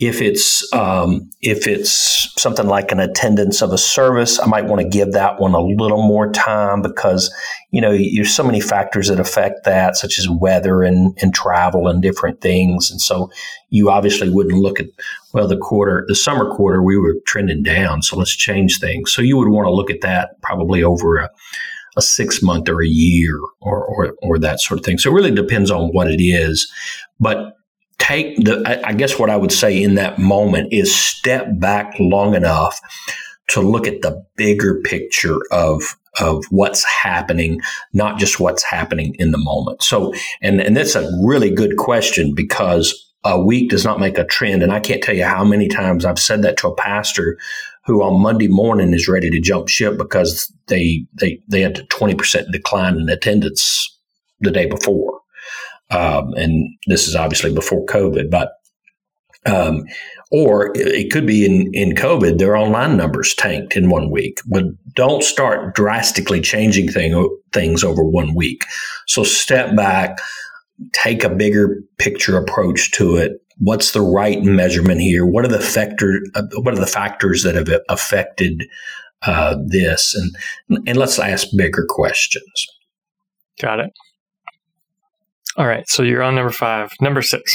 If 0.00 0.22
it's 0.22 0.72
um, 0.72 1.28
if 1.40 1.66
it's 1.66 2.32
something 2.40 2.68
like 2.68 2.92
an 2.92 3.00
attendance 3.00 3.62
of 3.62 3.72
a 3.72 3.78
service, 3.78 4.38
I 4.38 4.46
might 4.46 4.66
want 4.66 4.80
to 4.80 4.88
give 4.88 5.12
that 5.12 5.40
one 5.40 5.54
a 5.54 5.60
little 5.60 6.06
more 6.06 6.30
time 6.30 6.82
because 6.82 7.34
you 7.72 7.80
know 7.80 7.96
there's 7.96 8.34
so 8.34 8.44
many 8.44 8.60
factors 8.60 9.08
that 9.08 9.18
affect 9.18 9.64
that, 9.64 9.96
such 9.96 10.18
as 10.18 10.28
weather 10.28 10.82
and, 10.82 11.18
and 11.20 11.34
travel 11.34 11.88
and 11.88 12.00
different 12.00 12.40
things. 12.40 12.90
And 12.90 13.00
so 13.00 13.30
you 13.70 13.90
obviously 13.90 14.30
wouldn't 14.30 14.62
look 14.62 14.78
at 14.78 14.86
well 15.32 15.48
the 15.48 15.56
quarter, 15.56 16.04
the 16.06 16.14
summer 16.14 16.48
quarter, 16.54 16.82
we 16.82 16.96
were 16.96 17.16
trending 17.26 17.64
down, 17.64 18.02
so 18.02 18.16
let's 18.16 18.36
change 18.36 18.78
things. 18.78 19.12
So 19.12 19.20
you 19.20 19.36
would 19.36 19.48
want 19.48 19.66
to 19.66 19.72
look 19.72 19.90
at 19.90 20.02
that 20.02 20.40
probably 20.42 20.82
over 20.84 21.16
a 21.16 21.30
a 21.96 22.02
six 22.02 22.40
month 22.42 22.68
or 22.68 22.80
a 22.80 22.86
year 22.86 23.40
or, 23.60 23.84
or, 23.84 24.14
or 24.22 24.38
that 24.38 24.60
sort 24.60 24.78
of 24.78 24.86
thing. 24.86 24.98
So 24.98 25.10
it 25.10 25.14
really 25.14 25.32
depends 25.32 25.70
on 25.70 25.88
what 25.88 26.08
it 26.08 26.22
is. 26.22 26.70
But 27.18 27.54
take 27.98 28.36
the, 28.36 28.80
I 28.86 28.92
guess 28.92 29.18
what 29.18 29.30
I 29.30 29.36
would 29.36 29.52
say 29.52 29.82
in 29.82 29.96
that 29.96 30.18
moment 30.18 30.72
is 30.72 30.94
step 30.94 31.46
back 31.58 31.94
long 31.98 32.34
enough 32.34 32.80
to 33.48 33.60
look 33.60 33.86
at 33.86 34.02
the 34.02 34.24
bigger 34.36 34.80
picture 34.82 35.38
of 35.50 35.96
of 36.20 36.44
what's 36.50 36.84
happening, 36.84 37.60
not 37.92 38.18
just 38.18 38.40
what's 38.40 38.62
happening 38.62 39.14
in 39.18 39.30
the 39.30 39.38
moment. 39.38 39.82
So, 39.82 40.12
and 40.42 40.60
and 40.60 40.76
that's 40.76 40.94
a 40.94 41.10
really 41.22 41.50
good 41.50 41.76
question 41.76 42.34
because 42.34 42.94
a 43.24 43.40
week 43.40 43.70
does 43.70 43.84
not 43.84 44.00
make 44.00 44.18
a 44.18 44.24
trend, 44.24 44.62
and 44.62 44.72
I 44.72 44.80
can't 44.80 45.02
tell 45.02 45.16
you 45.16 45.24
how 45.24 45.44
many 45.44 45.68
times 45.68 46.04
I've 46.04 46.18
said 46.18 46.42
that 46.42 46.56
to 46.58 46.68
a 46.68 46.74
pastor 46.74 47.38
who 47.84 48.02
on 48.02 48.20
Monday 48.20 48.48
morning 48.48 48.92
is 48.92 49.08
ready 49.08 49.30
to 49.30 49.40
jump 49.40 49.68
ship 49.68 49.96
because 49.96 50.52
they 50.66 51.06
they 51.14 51.40
they 51.48 51.60
had 51.60 51.78
a 51.78 51.84
twenty 51.84 52.14
percent 52.14 52.50
decline 52.52 52.96
in 52.96 53.08
attendance 53.08 53.96
the 54.40 54.50
day 54.50 54.66
before. 54.66 55.20
Um, 55.90 56.34
and 56.34 56.68
this 56.86 57.08
is 57.08 57.16
obviously 57.16 57.52
before 57.52 57.84
COVID, 57.86 58.30
but 58.30 58.52
um, 59.46 59.84
or 60.30 60.72
it 60.74 61.10
could 61.10 61.26
be 61.26 61.46
in, 61.46 61.70
in 61.72 61.94
COVID, 61.94 62.38
their 62.38 62.56
online 62.56 62.96
numbers 62.96 63.34
tanked 63.34 63.76
in 63.76 63.88
one 63.88 64.10
week. 64.10 64.40
But 64.46 64.64
don't 64.94 65.22
start 65.22 65.74
drastically 65.74 66.40
changing 66.40 66.90
thing, 66.90 67.38
things 67.52 67.82
over 67.82 68.04
one 68.04 68.34
week. 68.34 68.64
So 69.06 69.22
step 69.22 69.74
back, 69.74 70.18
take 70.92 71.24
a 71.24 71.30
bigger 71.30 71.80
picture 71.98 72.36
approach 72.36 72.90
to 72.92 73.16
it. 73.16 73.40
What's 73.58 73.92
the 73.92 74.02
right 74.02 74.42
measurement 74.42 75.00
here? 75.00 75.24
What 75.24 75.44
are 75.44 75.48
the 75.48 75.60
factor? 75.60 76.20
What 76.54 76.74
are 76.74 76.80
the 76.80 76.86
factors 76.86 77.42
that 77.42 77.56
have 77.56 77.68
affected 77.88 78.68
uh, 79.22 79.56
this? 79.66 80.14
And 80.14 80.86
and 80.86 80.96
let's 80.96 81.18
ask 81.18 81.48
bigger 81.56 81.84
questions. 81.88 82.66
Got 83.60 83.80
it. 83.80 83.90
All 85.58 85.66
right. 85.66 85.88
So 85.88 86.04
you're 86.04 86.22
on 86.22 86.36
number 86.36 86.52
five. 86.52 86.90
Number 87.00 87.20
six. 87.20 87.52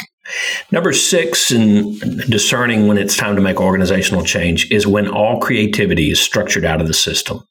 Number 0.72 0.92
six, 0.92 1.52
in 1.52 1.98
discerning 2.30 2.88
when 2.88 2.98
it's 2.98 3.16
time 3.16 3.36
to 3.38 3.42
make 3.42 3.62
organizational 3.62 4.26
change, 4.26 4.70
is 4.72 4.86
when 4.86 5.08
all 5.08 5.40
creativity 5.40 6.12
is 6.12 6.20
structured 6.20 6.66
out 6.66 6.82
of 6.82 6.88
the 6.88 6.94
system. 6.94 7.42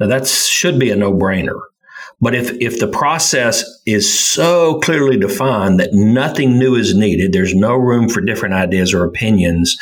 Now, 0.00 0.06
that 0.06 0.26
should 0.26 0.78
be 0.78 0.90
a 0.90 0.96
no 0.96 1.12
brainer. 1.12 1.60
But 2.22 2.34
if, 2.34 2.52
if 2.52 2.80
the 2.80 2.88
process 2.88 3.64
is 3.86 4.12
so 4.12 4.80
clearly 4.80 5.18
defined 5.18 5.78
that 5.78 5.92
nothing 5.92 6.58
new 6.58 6.74
is 6.74 6.94
needed, 6.94 7.32
there's 7.32 7.54
no 7.54 7.74
room 7.74 8.08
for 8.08 8.22
different 8.22 8.54
ideas 8.54 8.94
or 8.94 9.04
opinions, 9.04 9.76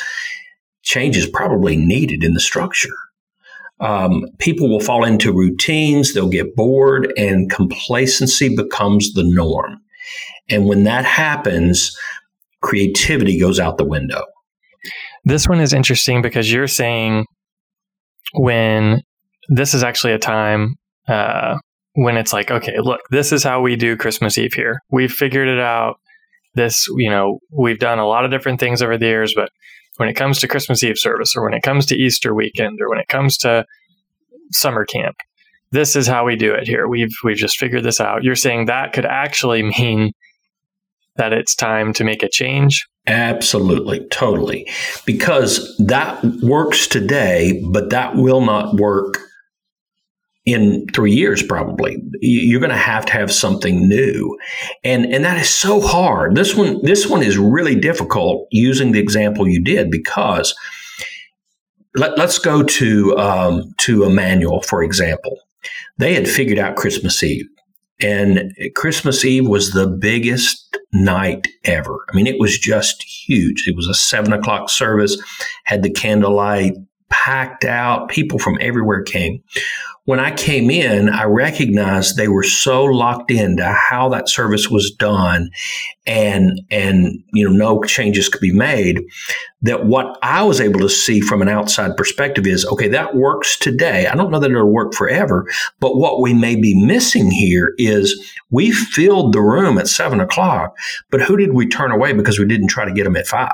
change 0.81 1.15
is 1.15 1.29
probably 1.29 1.77
needed 1.77 2.23
in 2.23 2.33
the 2.33 2.41
structure 2.41 2.89
um, 3.83 4.25
people 4.39 4.69
will 4.69 4.79
fall 4.79 5.03
into 5.03 5.33
routines, 5.33 6.13
they'll 6.13 6.29
get 6.29 6.55
bored, 6.55 7.11
and 7.17 7.51
complacency 7.51 8.55
becomes 8.55 9.13
the 9.13 9.23
norm. 9.23 9.77
And 10.49 10.65
when 10.65 10.83
that 10.83 11.03
happens, 11.05 11.95
creativity 12.61 13.37
goes 13.39 13.59
out 13.59 13.77
the 13.77 13.85
window. 13.85 14.23
This 15.25 15.47
one 15.47 15.59
is 15.59 15.73
interesting 15.73 16.21
because 16.21 16.51
you're 16.51 16.67
saying 16.67 17.25
when 18.33 19.01
this 19.49 19.73
is 19.73 19.83
actually 19.83 20.13
a 20.13 20.19
time 20.19 20.75
uh, 21.07 21.57
when 21.93 22.17
it's 22.17 22.33
like, 22.33 22.51
okay, 22.51 22.75
look, 22.79 23.01
this 23.11 23.31
is 23.31 23.43
how 23.43 23.61
we 23.61 23.75
do 23.75 23.97
Christmas 23.97 24.37
Eve 24.37 24.53
here. 24.53 24.79
We've 24.91 25.11
figured 25.11 25.47
it 25.47 25.59
out. 25.59 25.95
This, 26.55 26.87
you 26.97 27.09
know, 27.09 27.39
we've 27.51 27.79
done 27.79 27.99
a 27.99 28.07
lot 28.07 28.25
of 28.25 28.31
different 28.31 28.59
things 28.59 28.81
over 28.81 28.97
the 28.97 29.05
years, 29.05 29.33
but 29.35 29.49
when 29.97 30.09
it 30.09 30.15
comes 30.15 30.39
to 30.39 30.47
Christmas 30.47 30.83
Eve 30.83 30.97
service 30.97 31.35
or 31.35 31.43
when 31.43 31.53
it 31.53 31.63
comes 31.63 31.85
to 31.87 31.95
Easter 31.95 32.33
weekend 32.33 32.79
or 32.81 32.89
when 32.89 32.99
it 32.99 33.07
comes 33.07 33.37
to 33.39 33.65
summer 34.51 34.85
camp. 34.85 35.15
This 35.71 35.95
is 35.95 36.07
how 36.07 36.25
we 36.25 36.35
do 36.35 36.53
it 36.53 36.67
here. 36.67 36.87
We've 36.87 37.13
we've 37.23 37.37
just 37.37 37.57
figured 37.57 37.83
this 37.83 37.99
out. 37.99 38.23
You're 38.23 38.35
saying 38.35 38.65
that 38.65 38.93
could 38.93 39.05
actually 39.05 39.63
mean 39.79 40.13
that 41.15 41.33
it's 41.33 41.55
time 41.55 41.93
to 41.93 42.03
make 42.03 42.23
a 42.23 42.29
change? 42.29 42.87
Absolutely, 43.05 44.05
totally. 44.07 44.67
Because 45.05 45.75
that 45.77 46.23
works 46.41 46.87
today, 46.87 47.61
but 47.71 47.89
that 47.89 48.15
will 48.15 48.41
not 48.41 48.75
work 48.75 49.19
in 50.45 50.85
three 50.93 51.13
years 51.13 51.41
probably. 51.41 52.01
You're 52.19 52.59
going 52.59 52.69
to 52.69 52.75
have 52.75 53.05
to 53.07 53.13
have 53.13 53.31
something 53.31 53.87
new. 53.87 54.37
And 54.83 55.05
and 55.05 55.23
that 55.23 55.37
is 55.37 55.49
so 55.49 55.81
hard. 55.81 56.35
This 56.35 56.55
one 56.55 56.83
this 56.83 57.07
one 57.07 57.23
is 57.23 57.37
really 57.37 57.75
difficult 57.75 58.47
using 58.51 58.91
the 58.91 58.99
example 58.99 59.47
you 59.47 59.63
did 59.63 59.89
because 59.89 60.53
let, 61.95 62.17
us 62.19 62.39
go 62.39 62.63
to 62.63 63.17
um, 63.17 63.73
to 63.79 64.03
Immanuel 64.03 64.61
for 64.61 64.83
example. 64.83 65.39
They 65.97 66.13
had 66.13 66.27
figured 66.27 66.59
out 66.59 66.75
christmas 66.75 67.23
eve 67.23 67.45
and 68.01 68.51
christmas 68.75 69.23
eve 69.23 69.47
was 69.47 69.71
the 69.71 69.87
biggest 69.87 70.77
night 70.91 71.47
ever. 71.63 72.05
I 72.11 72.15
mean 72.15 72.27
it 72.27 72.39
was 72.39 72.59
just 72.59 73.01
huge. 73.03 73.63
It 73.65 73.75
was 73.77 73.87
a 73.87 73.93
seven 73.93 74.33
o'clock 74.33 74.69
service 74.69 75.15
had 75.63 75.83
the 75.83 75.89
candlelight 75.89 76.73
packed 77.09 77.65
out 77.65 78.09
people 78.09 78.39
from 78.39 78.57
everywhere 78.61 79.01
came 79.01 79.41
when 80.05 80.19
I 80.19 80.31
came 80.31 80.69
in, 80.69 81.07
I 81.07 81.23
recognized 81.23 82.17
they 82.17 82.27
were 82.27 82.43
so 82.43 82.83
locked 82.83 83.31
into 83.31 83.63
how 83.63 84.09
that 84.09 84.27
service 84.27 84.69
was 84.69 84.91
done 84.91 85.49
and, 86.05 86.59
and, 86.69 87.23
you 87.31 87.45
know, 87.45 87.55
no 87.55 87.83
changes 87.83 88.27
could 88.27 88.41
be 88.41 88.51
made 88.53 89.01
that 89.61 89.85
what 89.85 90.17
I 90.21 90.43
was 90.43 90.59
able 90.59 90.81
to 90.81 90.89
see 90.89 91.21
from 91.21 91.41
an 91.41 91.47
outside 91.47 91.95
perspective 91.95 92.45
is, 92.45 92.65
okay, 92.65 92.89
that 92.89 93.15
works 93.15 93.57
today. 93.57 94.07
I 94.07 94.15
don't 94.15 94.29
know 94.29 94.39
that 94.39 94.51
it'll 94.51 94.69
work 94.69 94.93
forever, 94.93 95.47
but 95.79 95.95
what 95.95 96.19
we 96.19 96.33
may 96.33 96.57
be 96.57 96.85
missing 96.85 97.31
here 97.31 97.73
is 97.77 98.29
we 98.49 98.71
filled 98.71 99.31
the 99.31 99.41
room 99.41 99.77
at 99.77 99.87
seven 99.87 100.19
o'clock, 100.19 100.75
but 101.11 101.21
who 101.21 101.37
did 101.37 101.53
we 101.53 101.65
turn 101.65 101.91
away 101.91 102.11
because 102.11 102.37
we 102.37 102.45
didn't 102.45 102.67
try 102.67 102.83
to 102.83 102.93
get 102.93 103.05
them 103.05 103.15
at 103.15 103.27
five 103.27 103.53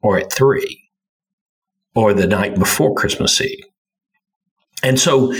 or 0.00 0.16
at 0.16 0.32
three 0.32 0.83
or 1.94 2.12
the 2.12 2.26
night 2.26 2.58
before 2.58 2.94
Christmas 2.94 3.40
Eve? 3.40 3.64
And 4.82 4.98
so 4.98 5.34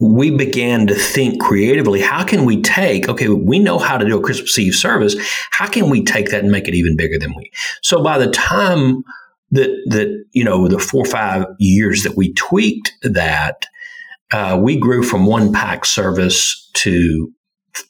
we 0.00 0.30
began 0.30 0.86
to 0.86 0.94
think 0.94 1.40
creatively 1.40 2.00
how 2.00 2.22
can 2.22 2.44
we 2.44 2.62
take 2.62 3.08
okay 3.08 3.28
we 3.28 3.58
know 3.58 3.78
how 3.78 3.98
to 3.98 4.06
do 4.06 4.16
a 4.16 4.22
christmas 4.22 4.56
eve 4.58 4.74
service 4.74 5.16
how 5.50 5.66
can 5.66 5.90
we 5.90 6.04
take 6.04 6.30
that 6.30 6.42
and 6.42 6.52
make 6.52 6.68
it 6.68 6.74
even 6.74 6.96
bigger 6.96 7.18
than 7.18 7.34
we 7.36 7.50
so 7.82 8.02
by 8.02 8.16
the 8.16 8.30
time 8.30 9.02
that 9.50 9.70
that 9.86 10.24
you 10.32 10.44
know 10.44 10.68
the 10.68 10.78
four 10.78 11.02
or 11.02 11.10
five 11.10 11.46
years 11.58 12.04
that 12.04 12.16
we 12.16 12.32
tweaked 12.34 12.92
that 13.02 13.66
uh, 14.30 14.60
we 14.62 14.76
grew 14.78 15.02
from 15.02 15.24
one 15.24 15.52
pack 15.52 15.84
service 15.86 16.70
to 16.74 17.32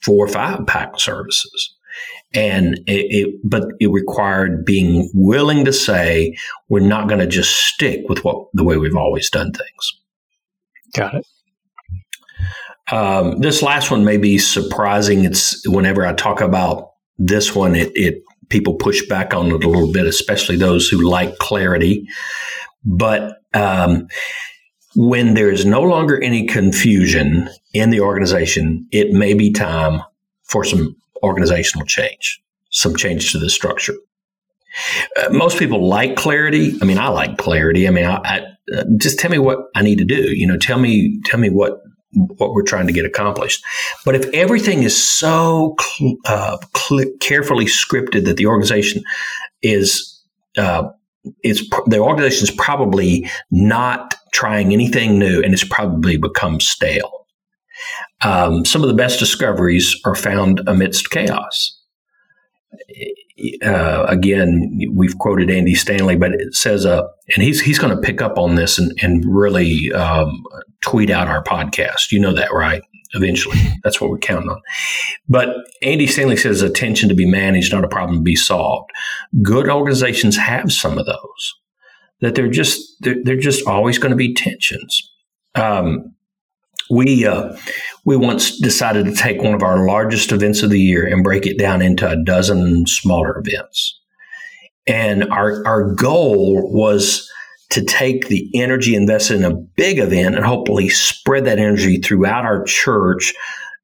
four 0.01 0.25
or 0.25 0.29
five 0.29 0.65
pack 0.65 0.97
services 0.99 1.75
and 2.33 2.75
it, 2.87 3.07
it, 3.09 3.35
but 3.43 3.63
it 3.79 3.87
required 3.87 4.63
being 4.65 5.09
willing 5.13 5.65
to 5.65 5.73
say 5.73 6.35
we're 6.67 6.79
not 6.79 7.07
going 7.07 7.19
to 7.19 7.27
just 7.27 7.55
stick 7.55 8.07
with 8.07 8.23
what 8.23 8.47
the 8.53 8.63
way 8.63 8.77
we've 8.77 8.95
always 8.95 9.29
done 9.29 9.51
things 9.51 9.99
got 10.93 11.15
it 11.15 11.25
um, 12.91 13.39
this 13.39 13.61
last 13.61 13.91
one 13.91 14.03
may 14.03 14.17
be 14.17 14.37
surprising. 14.37 15.25
It's 15.25 15.67
whenever 15.67 16.05
I 16.05 16.13
talk 16.13 16.41
about 16.41 16.93
this 17.17 17.53
one, 17.53 17.75
it, 17.75 17.91
it 17.95 18.23
people 18.49 18.73
push 18.73 19.05
back 19.07 19.33
on 19.33 19.47
it 19.47 19.63
a 19.63 19.69
little 19.69 19.91
bit, 19.91 20.07
especially 20.07 20.55
those 20.55 20.89
who 20.89 21.07
like 21.07 21.37
clarity. 21.37 22.07
But 22.83 23.37
um, 23.53 24.07
when 24.95 25.35
there 25.35 25.51
is 25.51 25.65
no 25.65 25.81
longer 25.81 26.21
any 26.21 26.47
confusion 26.47 27.49
in 27.73 27.91
the 27.91 27.99
organization, 27.99 28.87
it 28.91 29.11
may 29.11 29.33
be 29.33 29.51
time 29.51 30.01
for 30.43 30.63
some 30.63 30.95
organizational 31.23 31.85
change, 31.85 32.41
some 32.71 32.95
change 32.95 33.31
to 33.31 33.39
the 33.39 33.49
structure. 33.49 33.95
Uh, 35.17 35.29
most 35.31 35.57
people 35.57 35.87
like 35.87 36.15
clarity. 36.15 36.75
I 36.81 36.85
mean, 36.85 36.99
I 36.99 37.07
like 37.07 37.37
clarity. 37.37 37.87
I 37.87 37.91
mean, 37.91 38.05
I, 38.05 38.15
I, 38.17 38.39
uh, 38.75 38.83
just 38.97 39.17
tell 39.19 39.31
me 39.31 39.39
what 39.39 39.59
I 39.75 39.81
need 39.81 39.97
to 39.97 40.05
do. 40.05 40.35
You 40.35 40.47
know, 40.47 40.57
tell 40.57 40.77
me 40.77 41.19
tell 41.25 41.39
me 41.39 41.49
what 41.49 41.81
what 42.11 42.53
we're 42.53 42.63
trying 42.63 42.87
to 42.87 42.93
get 42.93 43.05
accomplished. 43.05 43.63
But 44.05 44.15
if 44.15 44.25
everything 44.33 44.83
is 44.83 45.01
so 45.01 45.75
cl- 45.79 46.17
uh, 46.25 46.57
cl- 46.75 47.11
carefully 47.19 47.65
scripted 47.65 48.25
that 48.25 48.37
the 48.37 48.47
organization 48.47 49.03
is 49.61 50.23
uh, 50.57 50.89
pr- 51.43 51.87
the 51.87 51.99
organization 51.99 52.43
is 52.43 52.51
probably 52.51 53.29
not 53.51 54.15
trying 54.33 54.73
anything 54.73 55.19
new, 55.19 55.41
and 55.41 55.53
it's 55.53 55.63
probably 55.63 56.17
become 56.17 56.59
stale. 56.59 57.11
Um, 58.21 58.65
some 58.65 58.81
of 58.81 58.89
the 58.89 58.95
best 58.95 59.19
discoveries 59.19 59.99
are 60.05 60.15
found 60.15 60.61
amidst 60.67 61.09
chaos. 61.09 61.75
Uh, 63.63 64.05
again, 64.07 64.79
we've 64.93 65.17
quoted 65.17 65.49
Andy 65.49 65.73
Stanley, 65.73 66.17
but 66.17 66.33
it 66.33 66.53
says, 66.53 66.85
uh, 66.85 67.03
and 67.33 67.43
he's 67.43 67.61
he's 67.61 67.79
going 67.79 67.95
to 67.95 68.01
pick 68.01 68.21
up 68.21 68.37
on 68.37 68.55
this 68.55 68.77
and, 68.77 68.91
and 69.01 69.23
really 69.25 69.91
um, 69.93 70.43
tweet 70.81 71.09
out 71.09 71.27
our 71.27 71.43
podcast. 71.43 72.11
You 72.11 72.19
know 72.19 72.33
that, 72.33 72.53
right? 72.53 72.81
Eventually, 73.13 73.57
that's 73.83 74.01
what 74.01 74.09
we're 74.09 74.17
counting 74.17 74.49
on. 74.49 74.61
But 75.29 75.55
Andy 75.81 76.05
Stanley 76.05 76.35
says 76.35 76.61
attention 76.61 77.07
to 77.09 77.15
be 77.15 77.25
managed, 77.25 77.71
not 77.71 77.85
a 77.85 77.89
problem 77.89 78.19
to 78.19 78.23
be 78.23 78.35
solved. 78.35 78.91
Good 79.41 79.69
organizations 79.69 80.35
have 80.37 80.71
some 80.71 80.97
of 80.97 81.05
those. 81.05 81.55
That 82.21 82.35
they're 82.35 82.49
just 82.49 82.81
they're, 82.99 83.23
they're 83.23 83.37
just 83.37 83.65
always 83.65 83.97
going 83.97 84.11
to 84.11 84.17
be 84.17 84.33
tensions. 84.33 85.09
Um, 85.55 86.13
we 86.89 87.25
uh, 87.25 87.55
we 88.05 88.17
once 88.17 88.59
decided 88.59 89.05
to 89.05 89.13
take 89.13 89.41
one 89.41 89.53
of 89.53 89.63
our 89.63 89.85
largest 89.85 90.31
events 90.31 90.63
of 90.63 90.69
the 90.69 90.79
year 90.79 91.05
and 91.05 91.23
break 91.23 91.45
it 91.45 91.57
down 91.57 91.81
into 91.81 92.09
a 92.09 92.21
dozen 92.23 92.85
smaller 92.87 93.41
events. 93.45 93.99
And 94.87 95.25
our 95.31 95.65
our 95.67 95.93
goal 95.93 96.71
was 96.71 97.29
to 97.69 97.83
take 97.83 98.27
the 98.27 98.49
energy 98.55 98.95
invested 98.95 99.37
in 99.37 99.45
a 99.45 99.55
big 99.55 99.99
event 99.99 100.35
and 100.35 100.43
hopefully 100.43 100.89
spread 100.89 101.45
that 101.45 101.59
energy 101.59 101.99
throughout 101.99 102.45
our 102.45 102.63
church 102.63 103.33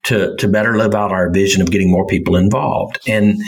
to, 0.05 0.35
to 0.37 0.47
better 0.47 0.77
live 0.77 0.95
out 0.95 1.11
our 1.11 1.31
vision 1.31 1.61
of 1.61 1.71
getting 1.71 1.91
more 1.91 2.05
people 2.05 2.35
involved. 2.35 2.99
And 3.07 3.41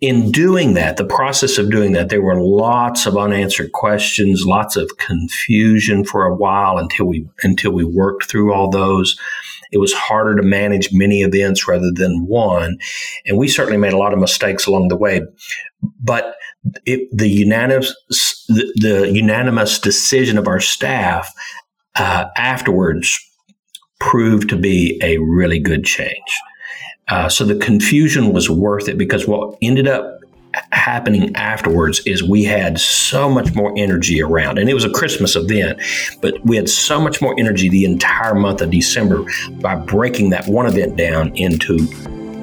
in 0.00 0.32
doing 0.32 0.74
that, 0.74 0.96
the 0.96 1.04
process 1.04 1.58
of 1.58 1.70
doing 1.70 1.92
that, 1.92 2.08
there 2.08 2.22
were 2.22 2.40
lots 2.40 3.04
of 3.04 3.18
unanswered 3.18 3.72
questions, 3.72 4.46
lots 4.46 4.76
of 4.76 4.96
confusion 4.96 6.04
for 6.04 6.24
a 6.24 6.34
while 6.34 6.78
until 6.78 7.06
we 7.06 7.28
until 7.42 7.72
we 7.72 7.84
worked 7.84 8.30
through 8.30 8.52
all 8.52 8.70
those. 8.70 9.18
It 9.72 9.78
was 9.78 9.92
harder 9.92 10.34
to 10.36 10.42
manage 10.42 10.92
many 10.92 11.22
events 11.22 11.68
rather 11.68 11.92
than 11.94 12.26
one, 12.26 12.78
and 13.26 13.36
we 13.36 13.46
certainly 13.46 13.76
made 13.76 13.92
a 13.92 13.98
lot 13.98 14.12
of 14.12 14.18
mistakes 14.18 14.66
along 14.66 14.88
the 14.88 14.96
way. 14.96 15.20
But 16.02 16.34
it, 16.86 17.08
the 17.12 17.28
unanimous 17.28 17.94
the, 18.48 18.72
the, 18.76 19.10
unanimous 19.12 19.78
decision 19.78 20.38
of 20.38 20.48
our 20.48 20.60
staff 20.60 21.32
uh, 21.94 22.26
afterwards 22.36 23.18
proved 23.98 24.48
to 24.48 24.56
be 24.56 24.98
a 25.02 25.18
really 25.18 25.58
good 25.58 25.84
change. 25.84 26.40
Uh, 27.10 27.28
so 27.28 27.44
the 27.44 27.56
confusion 27.56 28.32
was 28.32 28.48
worth 28.48 28.88
it 28.88 28.96
because 28.96 29.26
what 29.26 29.56
ended 29.60 29.88
up 29.88 30.20
happening 30.72 31.34
afterwards 31.36 32.00
is 32.06 32.22
we 32.22 32.42
had 32.44 32.78
so 32.78 33.28
much 33.28 33.54
more 33.54 33.72
energy 33.76 34.20
around 34.20 34.58
and 34.58 34.68
it 34.68 34.74
was 34.74 34.84
a 34.84 34.90
christmas 34.90 35.36
event 35.36 35.80
but 36.20 36.44
we 36.44 36.56
had 36.56 36.68
so 36.68 37.00
much 37.00 37.22
more 37.22 37.36
energy 37.38 37.68
the 37.68 37.84
entire 37.84 38.34
month 38.34 38.60
of 38.60 38.68
december 38.68 39.24
by 39.60 39.76
breaking 39.76 40.30
that 40.30 40.44
one 40.48 40.66
event 40.66 40.96
down 40.96 41.34
into 41.36 41.76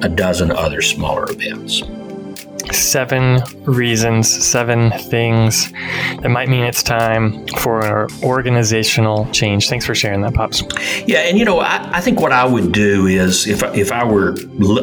a 0.02 0.08
dozen 0.08 0.50
other 0.50 0.80
smaller 0.80 1.30
events 1.30 1.82
seven 2.72 3.40
reasons, 3.64 4.28
seven 4.28 4.90
things 4.90 5.72
that 6.20 6.28
might 6.28 6.48
mean 6.48 6.64
it's 6.64 6.82
time 6.82 7.46
for 7.58 8.04
an 8.04 8.08
organizational 8.22 9.30
change. 9.32 9.68
Thanks 9.68 9.86
for 9.86 9.94
sharing 9.94 10.20
that, 10.22 10.34
Pops. 10.34 10.62
Yeah, 11.06 11.20
and 11.20 11.38
you 11.38 11.44
know, 11.44 11.60
I, 11.60 11.98
I 11.98 12.00
think 12.00 12.20
what 12.20 12.32
I 12.32 12.44
would 12.44 12.72
do 12.72 13.06
is 13.06 13.46
if, 13.46 13.62
if 13.74 13.92
I 13.92 14.04
were 14.04 14.30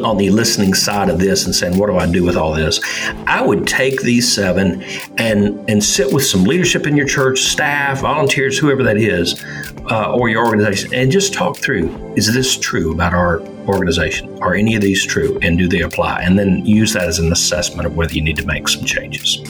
on 0.04 0.16
the 0.16 0.30
listening 0.30 0.74
side 0.74 1.08
of 1.08 1.18
this 1.18 1.46
and 1.46 1.54
saying, 1.54 1.78
what 1.78 1.88
do 1.88 1.96
I 1.96 2.10
do 2.10 2.24
with 2.24 2.36
all 2.36 2.52
this? 2.54 2.80
I 3.26 3.44
would 3.44 3.66
take 3.66 4.02
these 4.02 4.32
seven 4.32 4.82
and, 5.18 5.68
and 5.68 5.82
sit 5.82 6.12
with 6.12 6.24
some 6.24 6.44
leadership 6.44 6.86
in 6.86 6.96
your 6.96 7.06
church, 7.06 7.40
staff, 7.40 8.00
volunteers, 8.00 8.58
whoever 8.58 8.82
that 8.82 8.96
is, 8.96 9.44
uh, 9.90 10.12
or 10.14 10.28
your 10.28 10.44
organization, 10.46 10.92
and 10.94 11.10
just 11.10 11.32
talk 11.32 11.56
through 11.56 12.14
is 12.16 12.32
this 12.32 12.56
true 12.56 12.92
about 12.92 13.14
our 13.14 13.40
organization? 13.68 14.42
Are 14.42 14.54
any 14.54 14.74
of 14.74 14.82
these 14.82 15.04
true 15.04 15.38
and 15.42 15.58
do 15.58 15.68
they 15.68 15.80
apply? 15.80 16.22
And 16.22 16.38
then 16.38 16.64
use 16.64 16.92
that 16.94 17.04
as 17.04 17.18
an 17.18 17.32
assessment 17.32 17.86
of 17.86 17.96
whether 17.96 18.12
you 18.12 18.22
need 18.22 18.36
to 18.36 18.46
make 18.46 18.68
some 18.68 18.84
changes. 18.84 19.40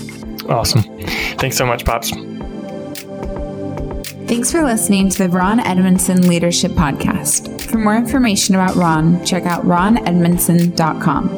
Awesome. 0.48 0.82
Thanks 1.38 1.56
so 1.56 1.66
much, 1.66 1.84
Pops. 1.84 2.12
Thanks 4.26 4.50
for 4.50 4.62
listening 4.62 5.08
to 5.10 5.18
the 5.18 5.28
Ron 5.28 5.60
Edmondson 5.60 6.28
Leadership 6.28 6.72
Podcast. 6.72 7.60
For 7.70 7.78
more 7.78 7.96
information 7.96 8.56
about 8.56 8.74
Ron, 8.74 9.24
check 9.24 9.44
out 9.44 9.64
ronedmondson.com. 9.64 11.28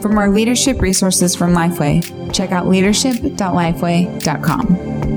For 0.00 0.08
more 0.08 0.28
leadership 0.28 0.80
resources 0.80 1.36
from 1.36 1.54
Lifeway, 1.54 2.32
check 2.32 2.50
out 2.50 2.66
leadership.lifeway.com. 2.66 5.11